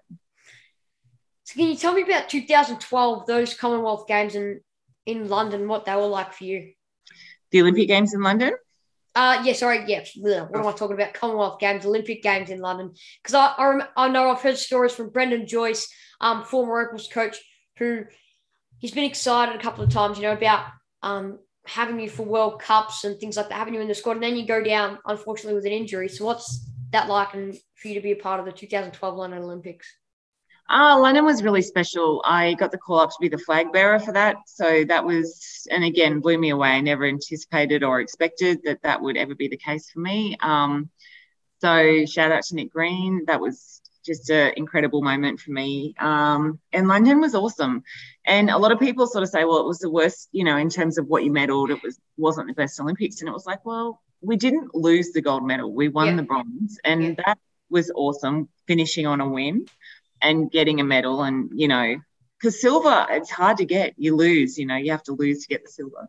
So 1.45 1.55
can 1.55 1.69
you 1.69 1.77
tell 1.77 1.95
me 1.95 2.03
about 2.03 2.29
2012, 2.29 3.27
those 3.27 3.55
Commonwealth 3.55 4.07
Games 4.07 4.35
in 4.35 4.61
in 5.07 5.29
London, 5.29 5.69
what 5.69 5.87
they 5.87 5.95
were 5.95 6.07
like 6.07 6.35
for 6.35 6.45
you? 6.45 6.73
The 7.51 7.63
Olympic 7.63 7.89
Games 7.89 8.13
in 8.13 8.23
London. 8.23 8.53
Uh, 9.15 9.43
yeah, 9.43 9.55
sorry, 9.55 9.85
yeah. 9.87 10.05
What 10.17 10.61
am 10.61 10.67
I 10.67 10.73
talking 10.73 10.95
about? 10.95 11.15
Commonwealth 11.15 11.59
Games, 11.59 11.87
Olympic 11.87 12.23
Games 12.23 12.51
in 12.51 12.61
London. 12.61 12.93
Because 13.23 13.35
I, 13.35 13.47
I, 13.59 14.05
I 14.05 14.09
know 14.09 14.31
I've 14.31 14.43
heard 14.43 14.59
stories 14.59 14.95
from 14.95 15.09
Brendan 15.09 15.47
Joyce, 15.47 15.93
um, 16.21 16.45
former 16.45 16.79
Opals 16.81 17.09
coach, 17.09 17.39
who 17.79 18.05
he's 18.79 18.93
been 18.93 19.05
excited 19.05 19.57
a 19.57 19.59
couple 19.59 19.83
of 19.83 19.91
times, 19.91 20.19
you 20.19 20.25
know, 20.25 20.35
about 20.35 20.67
um, 21.03 21.39
having 21.69 22.01
you 22.01 22.09
for 22.09 22.25
World 22.25 22.61
Cups 22.61 23.05
and 23.05 23.19
things 23.19 23.37
like 23.37 23.49
that, 23.49 23.59
having 23.59 23.75
you 23.75 23.81
in 23.81 23.89
the 23.89 23.95
squad, 23.95 24.13
and 24.13 24.23
then 24.23 24.37
you 24.37 24.47
go 24.47 24.63
down, 24.63 24.99
unfortunately, 25.07 25.55
with 25.55 25.67
an 25.67 25.73
injury. 25.73 26.09
So, 26.09 26.25
what's 26.25 26.67
that 26.91 27.09
like 27.09 27.35
and 27.35 27.55
for 27.77 27.89
you 27.89 27.95
to 27.95 28.01
be 28.01 28.13
a 28.13 28.17
part 28.17 28.41
of 28.41 28.47
the 28.47 28.53
2012 28.53 29.17
London 29.17 29.43
Olympics? 29.43 29.87
Uh, 30.71 30.99
London 30.99 31.25
was 31.25 31.43
really 31.43 31.63
special. 31.63 32.23
I 32.27 32.55
got 32.55 32.73
the 32.73 32.79
call 32.79 33.01
up 33.01 33.11
to 33.11 33.17
be 33.21 33.29
the 33.29 33.39
flag 33.39 33.73
bearer 33.73 33.99
for 33.99 34.13
that. 34.13 34.37
So 34.47 34.85
that 34.85 35.05
was, 35.05 35.67
and 35.71 35.83
again, 35.83 36.21
blew 36.21 36.37
me 36.37 36.51
away. 36.51 36.71
I 36.71 36.81
never 36.83 37.07
anticipated 37.07 37.83
or 37.83 38.01
expected 38.01 38.61
that 38.65 38.83
that 38.83 39.01
would 39.01 39.17
ever 39.17 39.35
be 39.35 39.49
the 39.49 39.57
case 39.57 39.91
for 39.91 40.01
me. 40.01 40.37
Um, 40.41 40.91
so 41.63 42.05
shout 42.05 42.33
out 42.33 42.43
to 42.45 42.55
Nick 42.55 42.71
Green. 42.71 43.25
That 43.27 43.41
was 43.41 43.81
just 44.09 44.31
an 44.31 44.55
incredible 44.57 45.03
moment 45.03 45.39
for 45.39 45.51
me. 45.51 45.95
Um, 45.99 46.59
and 46.73 46.89
London 46.89 47.21
was 47.21 47.35
awesome. 47.35 47.85
And 48.27 48.51
a 48.51 48.59
lot 48.59 48.73
of 48.73 48.81
people 48.81 49.07
sort 49.07 49.23
of 49.23 49.29
say, 49.29 49.45
well, 49.45 49.61
it 49.61 49.67
was 49.67 49.79
the 49.79 49.91
worst, 49.91 50.29
you 50.33 50.45
know, 50.45 50.57
in 50.57 50.71
terms 50.71 50.99
of 50.99 51.07
what 51.07 51.25
you 51.25 51.31
medaled, 51.31 51.71
it 51.71 51.83
was 51.83 52.01
wasn't 52.17 52.49
the 52.49 52.55
best 52.55 52.81
Olympics. 52.81 53.21
And 53.21 53.29
it 53.29 53.33
was 53.33 53.47
like, 53.47 53.65
well, 53.65 54.03
we 54.21 54.37
didn't 54.37 54.75
lose 54.75 55.13
the 55.13 55.21
gold 55.21 55.47
medal. 55.47 55.73
We 55.73 55.89
won 55.89 56.09
yeah. 56.09 56.17
the 56.17 56.23
bronze. 56.23 56.79
And 56.83 57.03
yeah. 57.03 57.15
that 57.27 57.39
was 57.71 57.93
awesome, 57.95 58.49
finishing 58.67 59.07
on 59.07 59.21
a 59.21 59.29
win 59.29 59.67
and 60.23 60.51
getting 60.51 60.81
a 60.81 60.85
medal. 60.85 61.23
And, 61.23 61.51
you 61.55 61.69
know, 61.69 61.97
because 62.39 62.61
silver, 62.61 63.07
it's 63.11 63.31
hard 63.31 63.59
to 63.59 63.67
get. 63.67 63.95
You 63.99 64.17
lose, 64.17 64.59
you 64.59 64.67
know, 64.67 64.77
you 64.77 64.91
have 64.91 65.05
to 65.05 65.13
lose 65.13 65.43
to 65.43 65.49
get 65.49 65.65
the 65.65 65.71
silver 65.71 66.09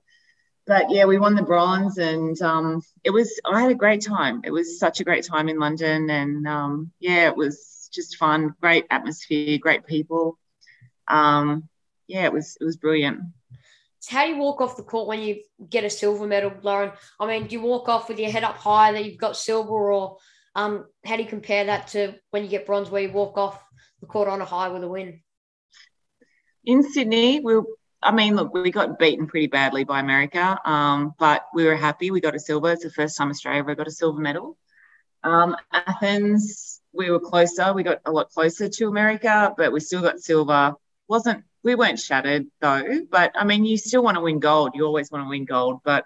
but 0.69 0.91
yeah, 0.91 1.05
we 1.05 1.17
won 1.17 1.33
the 1.33 1.41
bronze, 1.41 1.97
and 1.97 2.39
um, 2.43 2.83
it 3.03 3.09
was. 3.09 3.41
I 3.43 3.59
had 3.59 3.71
a 3.71 3.75
great 3.75 4.05
time. 4.05 4.41
It 4.43 4.51
was 4.51 4.77
such 4.77 4.99
a 4.99 5.03
great 5.03 5.25
time 5.25 5.49
in 5.49 5.57
London, 5.57 6.11
and 6.11 6.47
um, 6.47 6.91
yeah, 6.99 7.25
it 7.25 7.35
was 7.35 7.78
just 7.91 8.17
fun, 8.17 8.55
great 8.61 8.85
atmosphere, 8.89 9.57
great 9.57 9.85
people. 9.85 10.37
Um, 11.07 11.67
yeah, 12.07 12.25
it 12.25 12.33
was 12.33 12.57
it 12.59 12.63
was 12.65 12.77
brilliant. 12.77 13.21
So 13.99 14.15
how 14.15 14.25
do 14.25 14.31
you 14.31 14.37
walk 14.37 14.61
off 14.61 14.77
the 14.77 14.83
court 14.83 15.07
when 15.07 15.21
you 15.21 15.41
get 15.69 15.83
a 15.83 15.89
silver 15.89 16.25
medal, 16.25 16.53
Lauren? 16.61 16.91
I 17.19 17.27
mean, 17.27 17.47
do 17.47 17.55
you 17.55 17.61
walk 17.61 17.89
off 17.89 18.07
with 18.07 18.19
your 18.19 18.31
head 18.31 18.43
up 18.43 18.55
high 18.55 18.93
that 18.93 19.05
you've 19.05 19.17
got 19.17 19.35
silver, 19.35 19.91
or 19.91 20.17
um, 20.55 20.85
how 21.05 21.17
do 21.17 21.23
you 21.23 21.29
compare 21.29 21.65
that 21.65 21.87
to 21.89 22.15
when 22.31 22.43
you 22.43 22.49
get 22.49 22.65
bronze, 22.65 22.89
where 22.89 23.01
you 23.01 23.11
walk 23.11 23.37
off 23.37 23.61
the 23.99 24.07
court 24.07 24.29
on 24.29 24.41
a 24.41 24.45
high 24.45 24.69
with 24.69 24.83
a 24.83 24.87
win? 24.87 25.21
In 26.65 26.83
Sydney, 26.83 27.39
we 27.39 27.61
I 28.01 28.11
mean, 28.13 28.35
look, 28.35 28.53
we 28.53 28.71
got 28.71 28.97
beaten 28.97 29.27
pretty 29.27 29.47
badly 29.47 29.83
by 29.83 29.99
America, 29.99 30.57
um, 30.63 31.13
but 31.19 31.45
we 31.53 31.65
were 31.65 31.75
happy. 31.75 32.11
We 32.11 32.21
got 32.21 32.35
a 32.35 32.39
silver. 32.39 32.71
It's 32.71 32.83
the 32.83 32.89
first 32.89 33.17
time 33.17 33.29
Australia 33.29 33.59
ever 33.59 33.75
got 33.75 33.87
a 33.87 33.91
silver 33.91 34.21
medal. 34.21 34.57
Um, 35.23 35.57
Athens, 35.73 36.68
we 36.93 37.11
were 37.11 37.19
closer. 37.19 37.73
We 37.73 37.83
got 37.83 38.01
a 38.05 38.11
lot 38.11 38.29
closer 38.29 38.67
to 38.69 38.87
America, 38.87 39.53
but 39.57 39.71
we 39.71 39.79
still 39.79 40.01
got 40.01 40.19
silver. 40.19 40.73
wasn't 41.07 41.43
We 41.63 41.75
weren't 41.75 41.99
shattered 41.99 42.47
though. 42.61 43.01
But 43.09 43.31
I 43.35 43.43
mean, 43.45 43.65
you 43.65 43.77
still 43.77 44.03
want 44.03 44.15
to 44.15 44.21
win 44.21 44.39
gold. 44.39 44.71
You 44.73 44.85
always 44.85 45.11
want 45.11 45.25
to 45.25 45.29
win 45.29 45.45
gold. 45.45 45.81
But 45.83 46.05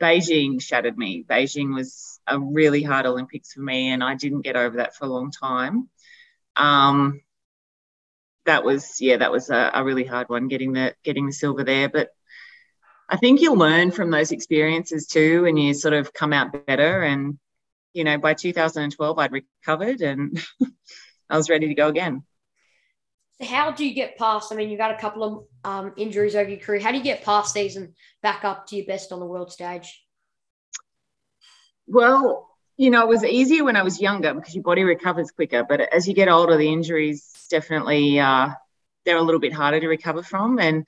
Beijing 0.00 0.60
shattered 0.60 0.98
me. 0.98 1.24
Beijing 1.28 1.74
was 1.74 2.20
a 2.26 2.38
really 2.38 2.82
hard 2.82 3.06
Olympics 3.06 3.52
for 3.52 3.60
me, 3.60 3.90
and 3.90 4.02
I 4.02 4.14
didn't 4.14 4.42
get 4.42 4.56
over 4.56 4.78
that 4.78 4.96
for 4.96 5.04
a 5.04 5.08
long 5.08 5.30
time. 5.30 5.88
Um, 6.56 7.20
that 8.46 8.64
was 8.64 9.00
yeah, 9.00 9.18
that 9.18 9.32
was 9.32 9.50
a, 9.50 9.70
a 9.74 9.84
really 9.84 10.04
hard 10.04 10.28
one 10.28 10.48
getting 10.48 10.72
the 10.72 10.94
getting 11.04 11.26
the 11.26 11.32
silver 11.32 11.64
there. 11.64 11.88
But 11.88 12.10
I 13.08 13.16
think 13.16 13.40
you'll 13.40 13.56
learn 13.56 13.90
from 13.90 14.10
those 14.10 14.32
experiences 14.32 15.06
too, 15.06 15.46
and 15.46 15.58
you 15.58 15.74
sort 15.74 15.94
of 15.94 16.12
come 16.12 16.32
out 16.32 16.66
better 16.66 17.02
and 17.02 17.38
you 17.94 18.04
know, 18.04 18.18
by 18.18 18.34
2012, 18.34 19.18
I'd 19.18 19.32
recovered 19.32 20.00
and 20.02 20.38
I 21.30 21.36
was 21.36 21.48
ready 21.48 21.68
to 21.68 21.74
go 21.74 21.88
again. 21.88 22.24
How 23.42 23.72
do 23.72 23.86
you 23.86 23.94
get 23.94 24.18
past? 24.18 24.52
I 24.52 24.56
mean, 24.56 24.68
you've 24.68 24.78
got 24.78 24.92
a 24.92 24.98
couple 24.98 25.24
of 25.24 25.44
um, 25.64 25.92
injuries 25.96 26.36
over 26.36 26.48
your 26.48 26.60
career. 26.60 26.80
How 26.80 26.92
do 26.92 26.98
you 26.98 27.04
get 27.04 27.24
past 27.24 27.54
these 27.54 27.76
and 27.76 27.94
back 28.22 28.44
up 28.44 28.66
to 28.68 28.76
your 28.76 28.86
best 28.86 29.10
on 29.10 29.18
the 29.18 29.26
world 29.26 29.50
stage? 29.50 30.04
Well, 31.86 32.48
you 32.76 32.90
know, 32.90 33.02
it 33.02 33.08
was 33.08 33.24
easier 33.24 33.64
when 33.64 33.76
I 33.76 33.82
was 33.82 34.00
younger 34.00 34.34
because 34.34 34.54
your 34.54 34.62
body 34.62 34.84
recovers 34.84 35.30
quicker. 35.30 35.64
But 35.64 35.80
as 35.80 36.06
you 36.06 36.14
get 36.14 36.28
older, 36.28 36.56
the 36.56 36.72
injuries 36.72 37.46
definitely 37.50 38.18
uh, 38.18 38.50
they're 39.04 39.16
a 39.16 39.22
little 39.22 39.40
bit 39.40 39.52
harder 39.52 39.80
to 39.80 39.88
recover 39.88 40.22
from. 40.22 40.58
And, 40.58 40.86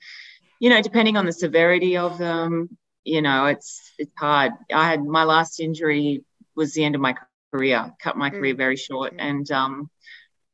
you 0.59 0.69
know, 0.69 0.81
depending 0.81 1.17
on 1.17 1.25
the 1.25 1.33
severity 1.33 1.97
of 1.97 2.17
them, 2.17 2.77
you 3.03 3.21
know, 3.21 3.45
it's 3.45 3.93
it's 3.97 4.11
hard. 4.17 4.51
I 4.73 4.89
had 4.89 5.03
my 5.03 5.23
last 5.23 5.59
injury 5.59 6.23
was 6.57 6.73
the 6.73 6.83
end 6.83 6.95
of 6.95 7.01
my 7.01 7.15
career, 7.53 7.93
cut 8.01 8.17
my 8.17 8.29
career 8.29 8.55
mm. 8.55 8.57
very 8.57 8.75
short. 8.75 9.13
And 9.17 9.49
um, 9.51 9.89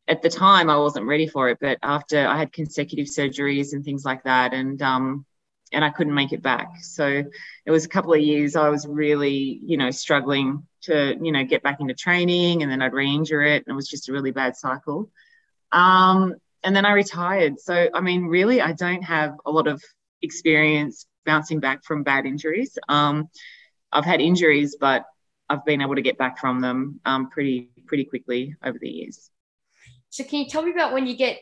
at 0.08 0.22
the 0.22 0.30
time, 0.30 0.70
I 0.70 0.78
wasn't 0.78 1.08
ready 1.08 1.28
for 1.28 1.50
it. 1.50 1.58
But 1.60 1.80
after 1.82 2.28
I 2.28 2.38
had 2.38 2.54
consecutive 2.54 3.08
surgeries 3.08 3.74
and 3.74 3.84
things 3.84 4.06
like 4.06 4.24
that, 4.26 4.54
and 4.54 4.80
um, 4.82 5.26
and 5.74 5.84
I 5.84 5.90
couldn't 5.90 6.14
make 6.14 6.32
it 6.32 6.42
back. 6.42 6.68
So 6.82 7.24
it 7.66 7.72
was 7.72 7.86
a 7.86 7.90
couple 7.90 8.14
of 8.14 8.22
years 8.22 8.56
I 8.56 8.70
was 8.70 8.88
really, 8.88 9.60
you 9.66 9.78
know, 9.78 9.92
struggling 9.92 10.68
to, 10.84 11.18
you 11.20 11.32
know, 11.32 11.44
get 11.44 11.64
back 11.64 11.82
into 11.82 11.96
training 11.96 12.62
and 12.62 12.72
then 12.72 12.82
I'd 12.82 12.94
re-injure 12.94 13.42
it 13.42 13.64
and 13.66 13.74
it 13.74 13.76
was 13.76 13.90
just 13.90 14.08
a 14.08 14.14
really 14.14 14.32
bad 14.32 14.56
cycle. 14.56 15.10
Um, 15.72 16.36
and 16.64 16.76
then 16.76 16.86
I 16.86 16.92
retired. 16.92 17.60
So, 17.60 17.90
I 17.94 18.02
mean, 18.02 18.26
really, 18.26 18.62
I 18.62 18.74
don't 18.74 19.02
have 19.02 19.36
a 19.46 19.52
lot 19.52 19.68
of 19.68 19.82
experience 20.22 21.08
bouncing 21.26 21.60
back 21.60 21.84
from 21.84 22.04
bad 22.04 22.26
injuries. 22.26 22.78
Um, 22.88 23.30
I've 23.92 24.06
had 24.06 24.22
injuries, 24.22 24.78
but 24.80 25.06
I've 25.50 25.66
been 25.66 25.82
able 25.82 25.96
to 25.96 26.02
get 26.02 26.18
back 26.18 26.40
from 26.40 26.62
them 26.62 27.00
um, 27.06 27.30
pretty 27.30 27.70
pretty 27.86 28.06
quickly 28.06 28.56
over 28.64 28.78
the 28.80 28.90
years. 28.90 29.30
So, 30.10 30.24
can 30.24 30.40
you 30.40 30.48
tell 30.48 30.62
me 30.62 30.72
about 30.72 30.94
when 30.94 31.08
you 31.08 31.16
get 31.16 31.40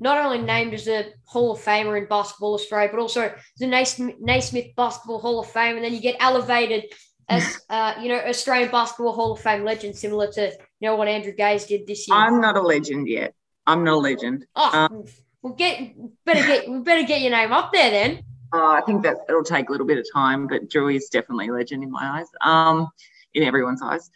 not 0.00 0.24
only 0.24 0.38
named 0.38 0.74
as 0.74 0.88
a 0.88 1.06
Hall 1.24 1.52
of 1.52 1.60
Famer 1.60 1.96
in 1.98 2.06
Basketball 2.06 2.54
Australia, 2.54 2.88
but 2.90 3.00
also 3.00 3.32
the 3.58 3.66
Naismith 3.66 4.74
Basketball 4.76 5.20
Hall 5.20 5.40
of 5.40 5.50
Fame, 5.50 5.76
and 5.76 5.84
then 5.84 5.94
you 5.94 6.00
get 6.00 6.16
elevated 6.20 6.84
as 7.28 7.60
uh, 7.70 7.94
you 8.00 8.08
know 8.08 8.18
Australian 8.18 8.70
Basketball 8.70 9.12
Hall 9.12 9.32
of 9.32 9.40
Fame 9.40 9.64
legend, 9.64 9.96
similar 9.96 10.30
to 10.32 10.50
you 10.80 10.88
know 10.88 10.96
what 10.96 11.08
Andrew 11.08 11.32
Gaze 11.32 11.66
did 11.66 11.86
this 11.86 12.08
year. 12.08 12.16
I'm 12.16 12.40
not 12.40 12.56
a 12.56 12.62
legend 12.62 13.08
yet. 13.08 13.34
I'm 13.66 13.84
not 13.84 13.94
a 13.94 13.98
legend. 13.98 14.46
Oh, 14.56 14.88
um, 14.90 15.04
we'll 15.42 15.54
get 15.54 15.94
better 16.24 16.46
get 16.46 16.68
we 16.68 16.80
better 16.80 17.06
get 17.06 17.20
your 17.20 17.30
name 17.30 17.52
up 17.52 17.72
there 17.72 17.90
then. 17.90 18.22
Uh, 18.52 18.72
I 18.72 18.82
think 18.82 19.02
that 19.02 19.16
it'll 19.28 19.42
take 19.42 19.68
a 19.68 19.72
little 19.72 19.86
bit 19.86 19.98
of 19.98 20.06
time, 20.12 20.46
but 20.46 20.70
Drew 20.70 20.88
is 20.88 21.08
definitely 21.08 21.48
a 21.48 21.52
legend 21.52 21.82
in 21.82 21.90
my 21.90 22.20
eyes, 22.20 22.26
um, 22.40 22.88
in 23.34 23.42
everyone's 23.42 23.82
eyes. 23.82 24.10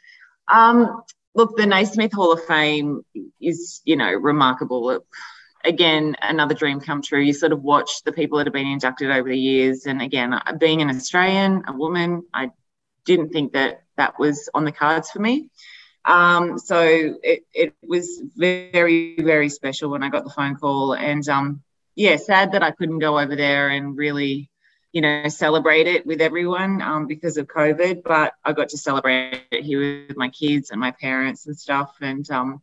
Um, 0.46 1.02
look, 1.34 1.56
the 1.56 1.66
Naismith 1.66 2.12
Hall 2.12 2.32
of 2.32 2.44
Fame 2.44 3.02
is, 3.40 3.82
you 3.84 3.96
know, 3.96 4.12
remarkable 4.12 5.02
again, 5.64 6.16
another 6.22 6.54
dream 6.54 6.80
come 6.80 7.02
true. 7.02 7.20
You 7.20 7.32
sort 7.32 7.52
of 7.52 7.62
watch 7.62 8.02
the 8.04 8.12
people 8.12 8.38
that 8.38 8.46
have 8.46 8.54
been 8.54 8.66
inducted 8.66 9.10
over 9.10 9.28
the 9.28 9.38
years. 9.38 9.86
And 9.86 10.00
again, 10.00 10.32
uh, 10.32 10.52
being 10.58 10.82
an 10.82 10.90
Australian, 10.90 11.64
a 11.66 11.72
woman, 11.72 12.24
I 12.32 12.50
didn't 13.04 13.30
think 13.30 13.52
that 13.52 13.82
that 13.96 14.18
was 14.18 14.48
on 14.54 14.64
the 14.64 14.72
cards 14.72 15.10
for 15.10 15.20
me. 15.20 15.50
Um, 16.04 16.58
so 16.58 16.80
it, 17.22 17.44
it 17.52 17.74
was 17.82 18.22
very, 18.36 19.16
very 19.20 19.48
special 19.48 19.90
when 19.90 20.02
I 20.02 20.08
got 20.08 20.24
the 20.24 20.30
phone 20.30 20.56
call. 20.56 20.94
And 20.94 21.26
um, 21.28 21.62
yeah, 21.94 22.16
sad 22.16 22.52
that 22.52 22.62
I 22.62 22.70
couldn't 22.70 23.00
go 23.00 23.18
over 23.18 23.36
there 23.36 23.68
and 23.68 23.96
really, 23.96 24.50
you 24.92 25.00
know, 25.00 25.28
celebrate 25.28 25.86
it 25.86 26.06
with 26.06 26.20
everyone 26.20 26.80
um, 26.80 27.06
because 27.06 27.36
of 27.36 27.46
COVID. 27.46 28.02
But 28.02 28.34
I 28.44 28.52
got 28.52 28.70
to 28.70 28.78
celebrate 28.78 29.42
it 29.50 29.64
here 29.64 30.06
with 30.08 30.16
my 30.16 30.30
kids 30.30 30.70
and 30.70 30.80
my 30.80 30.92
parents 30.92 31.46
and 31.46 31.58
stuff. 31.58 31.96
And 32.00 32.28
um, 32.30 32.62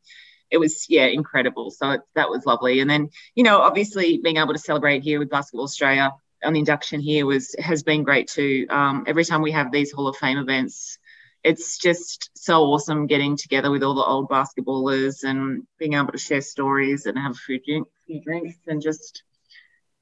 it 0.50 0.58
was 0.58 0.86
yeah 0.90 1.06
incredible. 1.06 1.72
So 1.72 1.92
it, 1.92 2.02
that 2.16 2.30
was 2.30 2.46
lovely. 2.46 2.80
And 2.80 2.90
then 2.90 3.10
you 3.36 3.44
know 3.44 3.60
obviously 3.60 4.18
being 4.18 4.38
able 4.38 4.54
to 4.54 4.60
celebrate 4.60 5.04
here 5.04 5.20
with 5.20 5.30
Basketball 5.30 5.66
Australia 5.66 6.14
on 6.44 6.54
the 6.54 6.60
induction 6.60 7.00
here 7.00 7.26
was 7.26 7.56
has 7.60 7.84
been 7.84 8.04
great 8.04 8.28
too. 8.28 8.68
Um, 8.70 9.04
every 9.08 9.26
time 9.26 9.42
we 9.42 9.52
have 9.52 9.72
these 9.72 9.92
Hall 9.92 10.08
of 10.08 10.18
Fame 10.18 10.38
events, 10.38 10.98
it's 11.44 11.78
just 11.78 12.32
so 12.34 12.64
awesome 12.64 13.08
getting 13.08 13.38
together 13.38 13.70
with 13.72 13.84
all 13.84 13.96
the 13.96 14.04
old 14.04 14.30
basketballers 14.30 15.24
and 15.24 15.64
being 15.78 15.94
able 15.94 16.12
to 16.12 16.18
share 16.18 16.42
stories 16.42 17.06
and 17.06 17.18
have 17.18 17.32
a 17.34 17.36
few, 17.36 17.60
drink, 17.60 17.88
few 18.08 18.22
drinks 18.22 18.56
and 18.68 18.82
just 18.82 19.24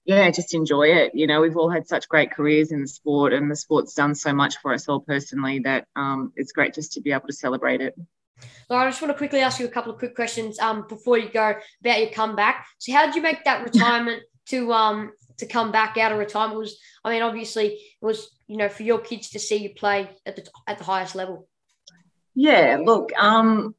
yeah, 0.06 0.30
just 0.32 0.54
enjoy 0.54 0.88
it. 0.88 1.16
You 1.16 1.28
know, 1.28 1.42
we've 1.42 1.56
all 1.56 1.70
had 1.70 1.88
such 1.88 2.10
great 2.10 2.32
careers 2.32 2.72
in 2.72 2.82
the 2.82 2.88
sport, 2.88 3.32
and 3.32 3.50
the 3.50 3.56
sport's 3.56 3.94
done 3.94 4.16
so 4.16 4.34
much 4.34 4.58
for 4.58 4.74
us 4.74 4.90
all 4.90 5.00
personally 5.00 5.60
that 5.60 5.88
um, 5.96 6.34
it's 6.36 6.52
great 6.52 6.74
just 6.74 6.94
to 6.94 7.02
be 7.02 7.12
able 7.12 7.28
to 7.28 7.34
celebrate 7.34 7.82
it. 7.82 7.96
Laura, 8.70 8.86
I 8.86 8.90
just 8.90 9.02
want 9.02 9.14
to 9.14 9.18
quickly 9.18 9.40
ask 9.40 9.60
you 9.60 9.66
a 9.66 9.72
couple 9.72 9.94
of 9.94 10.00
quick 10.00 10.16
questions 10.16 10.60
um, 10.60 10.86
before 10.90 11.18
you 11.18 11.30
go 11.30 11.56
about 11.82 12.00
your 12.00 12.10
comeback. 12.10 12.66
So, 12.80 12.92
how 12.92 13.06
did 13.06 13.16
you 13.16 13.22
make 13.22 13.46
that 13.46 13.64
retirement 13.64 14.24
to 14.48 14.74
um 14.74 15.12
to 15.38 15.46
come 15.46 15.72
back 15.72 15.98
out 15.98 16.12
of 16.12 16.18
retirement? 16.18 16.56
It 16.56 16.60
was 16.60 16.80
I 17.06 17.12
mean, 17.12 17.22
obviously, 17.22 17.68
it 17.68 18.06
was 18.06 18.30
you 18.48 18.58
know 18.58 18.68
for 18.68 18.84
your 18.84 19.00
kids 19.00 19.30
to 19.32 19.40
see 19.40 19.58
you 19.58 19.74
play 19.74 20.10
at 20.26 20.36
the 20.36 20.46
at 20.68 20.80
the 20.80 20.84
highest 20.84 21.16
level. 21.16 21.48
Yeah, 22.36 22.80
look, 22.84 23.12
um, 23.18 23.76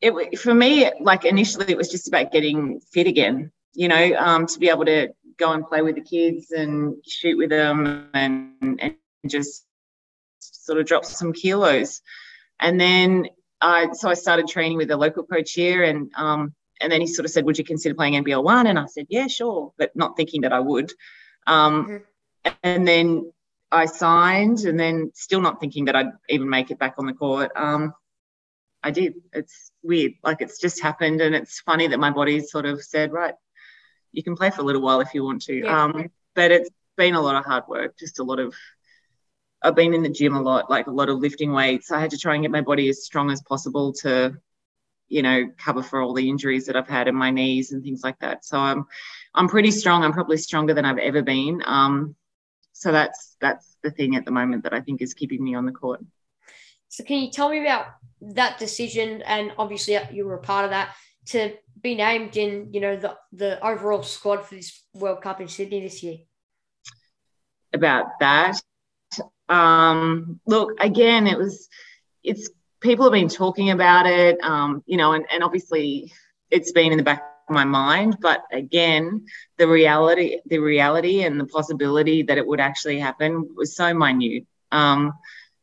it 0.00 0.38
for 0.38 0.52
me, 0.52 0.90
like 1.00 1.24
initially, 1.24 1.70
it 1.70 1.76
was 1.76 1.88
just 1.88 2.08
about 2.08 2.32
getting 2.32 2.80
fit 2.80 3.06
again. 3.06 3.52
You 3.74 3.88
know, 3.88 4.14
um, 4.18 4.46
to 4.46 4.58
be 4.58 4.70
able 4.70 4.86
to 4.86 5.08
go 5.38 5.52
and 5.52 5.66
play 5.66 5.82
with 5.82 5.94
the 5.94 6.00
kids 6.00 6.50
and 6.50 6.96
shoot 7.06 7.36
with 7.38 7.50
them 7.50 8.10
and 8.12 8.52
and 8.60 8.96
just 9.26 9.64
sort 10.40 10.78
of 10.78 10.86
drop 10.86 11.04
some 11.04 11.32
kilos. 11.32 12.02
And 12.60 12.80
then 12.80 13.28
I, 13.60 13.92
so 13.92 14.08
I 14.08 14.14
started 14.14 14.48
training 14.48 14.76
with 14.76 14.90
a 14.90 14.96
local 14.96 15.24
coach 15.24 15.52
here 15.52 15.82
and, 15.82 16.10
um, 16.16 16.54
and 16.80 16.92
then 16.92 17.00
he 17.00 17.06
sort 17.06 17.24
of 17.24 17.32
said, 17.32 17.44
would 17.44 17.58
you 17.58 17.64
consider 17.64 17.94
playing 17.94 18.22
NBL 18.22 18.44
one? 18.44 18.66
And 18.66 18.78
I 18.78 18.86
said, 18.86 19.06
yeah, 19.08 19.26
sure, 19.26 19.72
but 19.78 19.96
not 19.96 20.16
thinking 20.16 20.42
that 20.42 20.52
I 20.52 20.60
would. 20.60 20.92
Um, 21.46 21.86
mm-hmm. 21.86 22.52
And 22.62 22.86
then 22.86 23.32
I 23.72 23.86
signed 23.86 24.60
and 24.60 24.78
then 24.78 25.10
still 25.14 25.40
not 25.40 25.60
thinking 25.60 25.86
that 25.86 25.96
I'd 25.96 26.12
even 26.28 26.48
make 26.48 26.70
it 26.70 26.78
back 26.78 26.94
on 26.98 27.06
the 27.06 27.12
court. 27.12 27.50
Um, 27.56 27.94
I 28.82 28.92
did. 28.92 29.14
It's 29.32 29.72
weird. 29.82 30.12
Like 30.22 30.40
it's 30.40 30.60
just 30.60 30.80
happened. 30.80 31.20
And 31.20 31.34
it's 31.34 31.60
funny 31.60 31.88
that 31.88 31.98
my 31.98 32.10
body 32.10 32.40
sort 32.40 32.64
of 32.64 32.82
said, 32.82 33.12
right, 33.12 33.34
you 34.18 34.24
can 34.24 34.34
play 34.34 34.50
for 34.50 34.62
a 34.62 34.64
little 34.64 34.82
while 34.82 35.00
if 35.00 35.14
you 35.14 35.22
want 35.22 35.42
to. 35.42 35.54
Yeah. 35.54 35.84
Um, 35.84 36.10
but 36.34 36.50
it's 36.50 36.68
been 36.96 37.14
a 37.14 37.20
lot 37.20 37.36
of 37.36 37.44
hard 37.44 37.62
work, 37.68 37.96
just 37.96 38.18
a 38.18 38.24
lot 38.24 38.40
of 38.40 38.52
I've 39.62 39.76
been 39.76 39.94
in 39.94 40.02
the 40.02 40.08
gym 40.08 40.34
a 40.34 40.42
lot, 40.42 40.68
like 40.68 40.88
a 40.88 40.90
lot 40.90 41.08
of 41.08 41.18
lifting 41.18 41.52
weights. 41.52 41.92
I 41.92 42.00
had 42.00 42.10
to 42.10 42.18
try 42.18 42.34
and 42.34 42.42
get 42.42 42.50
my 42.50 42.60
body 42.60 42.88
as 42.88 43.04
strong 43.04 43.30
as 43.30 43.40
possible 43.42 43.92
to, 44.02 44.36
you 45.08 45.22
know, 45.22 45.50
cover 45.56 45.84
for 45.84 46.00
all 46.02 46.14
the 46.14 46.28
injuries 46.28 46.66
that 46.66 46.74
I've 46.74 46.88
had 46.88 47.06
in 47.06 47.14
my 47.14 47.30
knees 47.30 47.70
and 47.70 47.82
things 47.82 48.02
like 48.02 48.18
that. 48.18 48.44
So 48.44 48.58
I'm, 48.58 48.86
I'm 49.36 49.48
pretty 49.48 49.70
strong. 49.70 50.02
I'm 50.02 50.12
probably 50.12 50.36
stronger 50.36 50.74
than 50.74 50.84
I've 50.84 50.98
ever 50.98 51.22
been. 51.22 51.62
Um, 51.64 52.16
so 52.72 52.90
that's 52.90 53.36
that's 53.40 53.76
the 53.84 53.90
thing 53.90 54.16
at 54.16 54.24
the 54.24 54.32
moment 54.32 54.64
that 54.64 54.74
I 54.74 54.80
think 54.80 55.00
is 55.00 55.14
keeping 55.14 55.42
me 55.42 55.54
on 55.54 55.64
the 55.64 55.72
court. 55.72 56.00
So 56.88 57.04
can 57.04 57.18
you 57.18 57.30
tell 57.30 57.48
me 57.48 57.60
about 57.60 57.86
that 58.20 58.58
decision? 58.58 59.22
And 59.22 59.52
obviously 59.58 59.96
you 60.12 60.24
were 60.26 60.34
a 60.34 60.42
part 60.42 60.64
of 60.64 60.70
that 60.70 60.94
to 61.26 61.54
be 61.82 61.94
named 61.94 62.36
in, 62.36 62.72
you 62.72 62.80
know, 62.80 62.96
the 62.96 63.16
the 63.32 63.64
overall 63.64 64.02
squad 64.02 64.44
for 64.44 64.54
this 64.54 64.82
World 64.94 65.22
Cup 65.22 65.40
in 65.40 65.48
Sydney 65.48 65.80
this 65.80 66.02
year. 66.02 66.18
About 67.72 68.06
that, 68.20 68.60
um, 69.48 70.40
look, 70.46 70.72
again, 70.80 71.26
it 71.26 71.38
was, 71.38 71.68
it's 72.22 72.50
people 72.80 73.04
have 73.04 73.12
been 73.12 73.28
talking 73.28 73.70
about 73.70 74.06
it, 74.06 74.38
um, 74.42 74.82
you 74.86 74.96
know, 74.96 75.12
and, 75.12 75.24
and 75.32 75.42
obviously 75.42 76.12
it's 76.50 76.72
been 76.72 76.92
in 76.92 76.98
the 76.98 77.04
back 77.04 77.22
of 77.48 77.54
my 77.54 77.64
mind, 77.64 78.18
but 78.20 78.44
again, 78.52 79.24
the 79.56 79.66
reality, 79.66 80.38
the 80.46 80.58
reality 80.58 81.22
and 81.22 81.40
the 81.40 81.46
possibility 81.46 82.22
that 82.22 82.38
it 82.38 82.46
would 82.46 82.60
actually 82.60 82.98
happen 82.98 83.48
was 83.54 83.74
so 83.74 83.94
minute. 83.94 84.46
Um, 84.70 85.12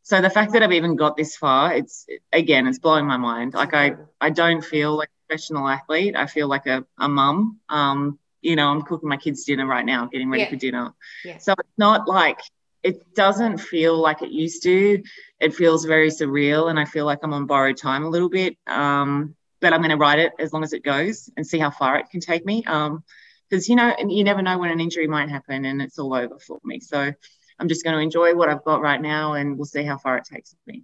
so 0.05 0.21
the 0.21 0.29
fact 0.29 0.53
that 0.53 0.61
I've 0.61 0.71
even 0.71 0.95
got 0.95 1.17
this 1.17 1.35
far, 1.35 1.73
it's 1.73 2.05
again, 2.31 2.67
it's 2.67 2.77
blowing 2.77 3.07
my 3.07 3.17
mind. 3.17 3.55
Like 3.55 3.73
I, 3.73 3.95
I 4.21 4.29
don't 4.29 4.63
feel 4.63 4.95
like 4.95 5.07
a 5.07 5.27
professional 5.27 5.67
athlete. 5.67 6.15
I 6.15 6.27
feel 6.27 6.47
like 6.47 6.67
a, 6.67 6.85
a 6.99 7.09
mum. 7.09 7.59
Um, 7.69 8.19
you 8.39 8.55
know, 8.55 8.67
I'm 8.67 8.83
cooking 8.83 9.09
my 9.09 9.17
kids 9.17 9.45
dinner 9.45 9.65
right 9.65 9.83
now, 9.83 10.05
getting 10.05 10.29
ready 10.29 10.43
yeah. 10.43 10.49
for 10.51 10.57
dinner. 10.57 10.93
Yeah. 11.23 11.39
So 11.39 11.53
it's 11.53 11.77
not 11.79 12.07
like 12.07 12.39
it 12.83 13.15
doesn't 13.15 13.57
feel 13.57 13.97
like 13.97 14.21
it 14.21 14.29
used 14.29 14.61
to. 14.61 15.01
It 15.39 15.55
feels 15.55 15.85
very 15.85 16.11
surreal, 16.11 16.69
and 16.69 16.79
I 16.79 16.85
feel 16.85 17.07
like 17.07 17.23
I'm 17.23 17.33
on 17.33 17.47
borrowed 17.47 17.77
time 17.77 18.03
a 18.03 18.09
little 18.09 18.29
bit. 18.29 18.57
Um, 18.67 19.35
but 19.59 19.73
I'm 19.73 19.79
going 19.79 19.89
to 19.89 19.97
ride 19.97 20.19
it 20.19 20.33
as 20.37 20.53
long 20.53 20.63
as 20.63 20.73
it 20.73 20.83
goes 20.83 21.31
and 21.35 21.47
see 21.47 21.57
how 21.57 21.71
far 21.71 21.97
it 21.97 22.11
can 22.11 22.19
take 22.19 22.45
me. 22.45 22.61
Because 22.61 22.91
um, 22.91 23.03
you 23.51 23.75
know, 23.75 23.95
you 24.07 24.23
never 24.23 24.43
know 24.43 24.59
when 24.59 24.69
an 24.69 24.79
injury 24.79 25.07
might 25.07 25.29
happen, 25.29 25.65
and 25.65 25.81
it's 25.81 25.97
all 25.97 26.13
over 26.13 26.37
for 26.37 26.59
me. 26.63 26.79
So 26.79 27.11
I'm 27.59 27.67
just 27.67 27.83
going 27.83 27.95
to 27.95 28.01
enjoy 28.01 28.35
what 28.35 28.49
I've 28.49 28.63
got 28.63 28.81
right 28.81 29.01
now, 29.01 29.33
and 29.33 29.57
we'll 29.57 29.65
see 29.65 29.83
how 29.83 29.97
far 29.97 30.17
it 30.17 30.25
takes 30.25 30.55
me. 30.67 30.83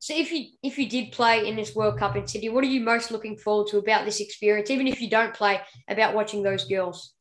So 0.00 0.14
if 0.14 0.30
you 0.30 0.46
if 0.62 0.78
you 0.78 0.88
did 0.88 1.10
play 1.12 1.48
in 1.48 1.56
this 1.56 1.74
World 1.74 1.98
Cup 1.98 2.14
in 2.16 2.26
Sydney, 2.26 2.50
what 2.50 2.62
are 2.62 2.68
you 2.68 2.80
most 2.80 3.10
looking 3.10 3.36
forward 3.36 3.68
to 3.68 3.78
about 3.78 4.04
this 4.04 4.20
experience? 4.20 4.70
Even 4.70 4.86
if 4.86 5.00
you 5.00 5.10
don't 5.10 5.34
play, 5.34 5.60
about 5.88 6.14
watching 6.14 6.42
those 6.42 6.64
girls. 6.66 7.14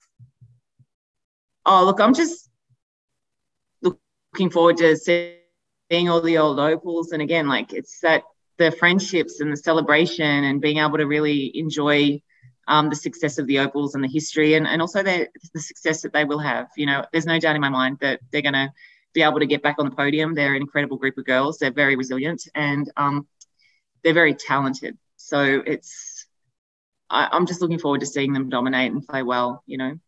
Oh, 1.65 1.83
look, 1.85 1.99
I'm 1.99 2.13
just 2.13 2.49
looking 3.81 4.51
forward 4.51 4.77
to 4.77 4.95
seeing 4.95 6.09
all 6.09 6.21
the 6.21 6.37
old 6.37 6.59
opals. 6.59 7.11
And 7.11 7.21
again, 7.21 7.47
like 7.47 7.73
it's 7.73 7.99
that 8.01 8.23
the 8.57 8.71
friendships 8.71 9.39
and 9.39 9.51
the 9.51 9.57
celebration 9.57 10.43
and 10.43 10.61
being 10.61 10.77
able 10.77 10.97
to 10.97 11.05
really 11.05 11.57
enjoy 11.57 12.21
um, 12.67 12.89
the 12.89 12.95
success 12.95 13.37
of 13.37 13.47
the 13.47 13.59
opals 13.59 13.95
and 13.95 14.03
the 14.03 14.09
history 14.09 14.55
and, 14.55 14.67
and 14.67 14.81
also 14.81 15.01
the, 15.01 15.27
the 15.53 15.59
success 15.59 16.01
that 16.01 16.13
they 16.13 16.25
will 16.25 16.39
have. 16.39 16.67
You 16.75 16.85
know, 16.85 17.05
there's 17.11 17.25
no 17.25 17.39
doubt 17.39 17.55
in 17.55 17.61
my 17.61 17.69
mind 17.69 17.97
that 18.01 18.19
they're 18.31 18.41
going 18.41 18.53
to 18.53 18.71
be 19.13 19.21
able 19.21 19.39
to 19.39 19.45
get 19.45 19.63
back 19.63 19.77
on 19.79 19.85
the 19.85 19.95
podium. 19.95 20.35
They're 20.35 20.55
an 20.55 20.61
incredible 20.61 20.97
group 20.97 21.17
of 21.17 21.25
girls. 21.25 21.57
They're 21.57 21.71
very 21.71 21.95
resilient 21.95 22.47
and 22.53 22.91
um, 22.97 23.27
they're 24.03 24.13
very 24.13 24.33
talented. 24.33 24.97
So 25.15 25.63
it's 25.65 26.25
I, 27.09 27.29
I'm 27.31 27.45
just 27.45 27.61
looking 27.61 27.79
forward 27.79 28.01
to 28.01 28.05
seeing 28.05 28.33
them 28.33 28.49
dominate 28.49 28.91
and 28.91 29.05
play 29.05 29.23
well. 29.23 29.63
You 29.65 29.77
know. 29.77 29.99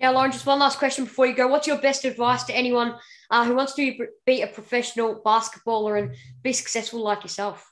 Now, 0.00 0.12
Lauren, 0.12 0.32
just 0.32 0.46
one 0.46 0.58
last 0.58 0.78
question 0.78 1.04
before 1.04 1.26
you 1.26 1.34
go. 1.34 1.48
What's 1.48 1.66
your 1.66 1.78
best 1.78 2.04
advice 2.06 2.44
to 2.44 2.54
anyone 2.54 2.94
uh, 3.30 3.44
who 3.44 3.54
wants 3.54 3.74
to 3.74 4.06
be 4.24 4.40
a 4.40 4.46
professional 4.46 5.20
basketballer 5.24 5.98
and 5.98 6.14
be 6.42 6.54
successful 6.54 7.02
like 7.02 7.22
yourself? 7.22 7.70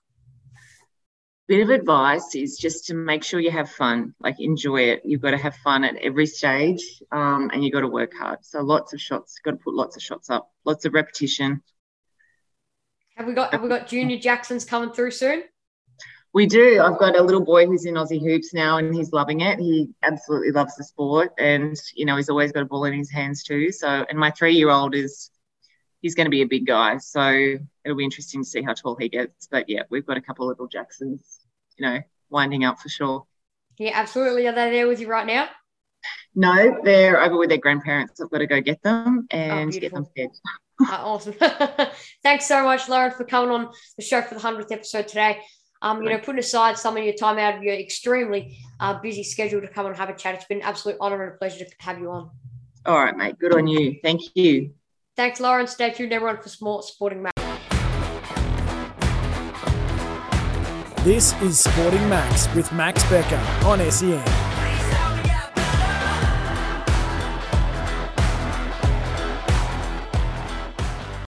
Bit 1.48 1.62
of 1.62 1.70
advice 1.70 2.34
is 2.34 2.58
just 2.58 2.86
to 2.86 2.94
make 2.94 3.24
sure 3.24 3.40
you 3.40 3.50
have 3.50 3.70
fun, 3.70 4.14
like 4.20 4.38
enjoy 4.38 4.82
it. 4.82 5.00
You've 5.04 5.22
got 5.22 5.30
to 5.30 5.38
have 5.38 5.56
fun 5.56 5.82
at 5.82 5.96
every 5.96 6.26
stage 6.26 7.02
um, 7.10 7.50
and 7.52 7.64
you've 7.64 7.72
got 7.72 7.80
to 7.80 7.88
work 7.88 8.12
hard. 8.14 8.40
So 8.42 8.60
lots 8.60 8.92
of 8.92 9.00
shots, 9.00 9.40
got 9.42 9.52
to 9.52 9.56
put 9.56 9.74
lots 9.74 9.96
of 9.96 10.02
shots 10.02 10.28
up, 10.28 10.52
lots 10.66 10.84
of 10.84 10.92
repetition. 10.92 11.62
Have 13.16 13.26
we 13.26 13.32
got 13.32 13.52
have 13.52 13.62
we 13.62 13.68
got 13.68 13.88
junior 13.88 14.18
Jacksons 14.18 14.64
coming 14.64 14.92
through 14.92 15.10
soon? 15.10 15.42
We 16.34 16.46
do. 16.46 16.80
I've 16.80 16.98
got 16.98 17.16
a 17.16 17.22
little 17.22 17.44
boy 17.44 17.66
who's 17.66 17.86
in 17.86 17.94
Aussie 17.94 18.22
hoops 18.22 18.52
now, 18.52 18.76
and 18.76 18.94
he's 18.94 19.12
loving 19.12 19.40
it. 19.40 19.58
He 19.58 19.88
absolutely 20.02 20.52
loves 20.52 20.76
the 20.76 20.84
sport, 20.84 21.32
and 21.38 21.76
you 21.94 22.04
know 22.04 22.16
he's 22.16 22.28
always 22.28 22.52
got 22.52 22.62
a 22.62 22.66
ball 22.66 22.84
in 22.84 22.92
his 22.92 23.10
hands 23.10 23.42
too. 23.42 23.72
So, 23.72 23.88
and 23.88 24.18
my 24.18 24.30
three-year-old 24.30 24.94
is 24.94 25.30
he's 26.00 26.14
going 26.14 26.26
to 26.26 26.30
be 26.30 26.42
a 26.42 26.46
big 26.46 26.66
guy. 26.66 26.98
So 26.98 27.30
it'll 27.84 27.96
be 27.96 28.04
interesting 28.04 28.42
to 28.42 28.48
see 28.48 28.62
how 28.62 28.74
tall 28.74 28.96
he 28.96 29.08
gets. 29.08 29.46
But 29.46 29.68
yeah, 29.68 29.82
we've 29.90 30.06
got 30.06 30.16
a 30.16 30.20
couple 30.20 30.44
of 30.44 30.48
little 30.48 30.68
Jacksons, 30.68 31.40
you 31.76 31.86
know, 31.86 32.00
winding 32.30 32.64
up 32.64 32.80
for 32.80 32.88
sure. 32.88 33.26
Yeah, 33.78 33.92
absolutely. 33.94 34.46
Are 34.46 34.54
they 34.54 34.70
there 34.70 34.88
with 34.88 35.00
you 35.00 35.08
right 35.08 35.26
now? 35.26 35.48
No, 36.34 36.78
they're 36.84 37.20
over 37.20 37.36
with 37.36 37.48
their 37.48 37.58
grandparents. 37.58 38.20
I've 38.20 38.30
got 38.30 38.38
to 38.38 38.46
go 38.46 38.60
get 38.60 38.82
them 38.82 39.26
and 39.30 39.74
oh, 39.74 39.78
get 39.78 39.92
them 39.92 40.06
fed. 40.16 40.30
uh, 40.80 40.86
awesome. 40.90 41.34
Thanks 42.22 42.46
so 42.46 42.64
much, 42.64 42.88
Lauren, 42.88 43.12
for 43.12 43.24
coming 43.24 43.50
on 43.50 43.70
the 43.96 44.04
show 44.04 44.22
for 44.22 44.34
the 44.34 44.40
100th 44.40 44.70
episode 44.70 45.08
today 45.08 45.40
um, 45.82 46.02
you 46.02 46.10
know, 46.10 46.18
putting 46.18 46.40
aside 46.40 46.76
some 46.76 46.96
of 46.96 47.04
your 47.04 47.14
time 47.14 47.38
out 47.38 47.56
of 47.56 47.62
your 47.62 47.74
extremely 47.74 48.58
uh, 48.80 48.98
busy 49.00 49.22
schedule 49.22 49.60
to 49.60 49.68
come 49.68 49.86
and 49.86 49.96
have 49.96 50.08
a 50.08 50.14
chat. 50.14 50.34
It's 50.34 50.44
been 50.44 50.58
an 50.58 50.64
absolute 50.64 50.96
honor 51.00 51.22
and 51.24 51.34
a 51.34 51.38
pleasure 51.38 51.64
to 51.64 51.70
have 51.78 51.98
you 51.98 52.10
on. 52.10 52.30
All 52.86 52.98
right, 52.98 53.16
mate. 53.16 53.38
Good 53.38 53.54
on 53.54 53.66
you. 53.66 53.98
Thank 54.02 54.22
you. 54.34 54.74
Thanks, 55.18 55.40
Lauren. 55.40 55.66
Stay 55.66 55.90
tuned, 55.90 56.12
everyone, 56.12 56.40
for 56.40 56.48
Smart 56.48 56.84
Sporting 56.84 57.22
Max. 57.24 57.32
This 61.02 61.32
is 61.42 61.58
Sporting 61.58 62.08
Max 62.08 62.46
with 62.54 62.72
Max 62.72 63.02
Becker 63.10 63.34
on 63.66 63.80
SEN. 63.90 64.47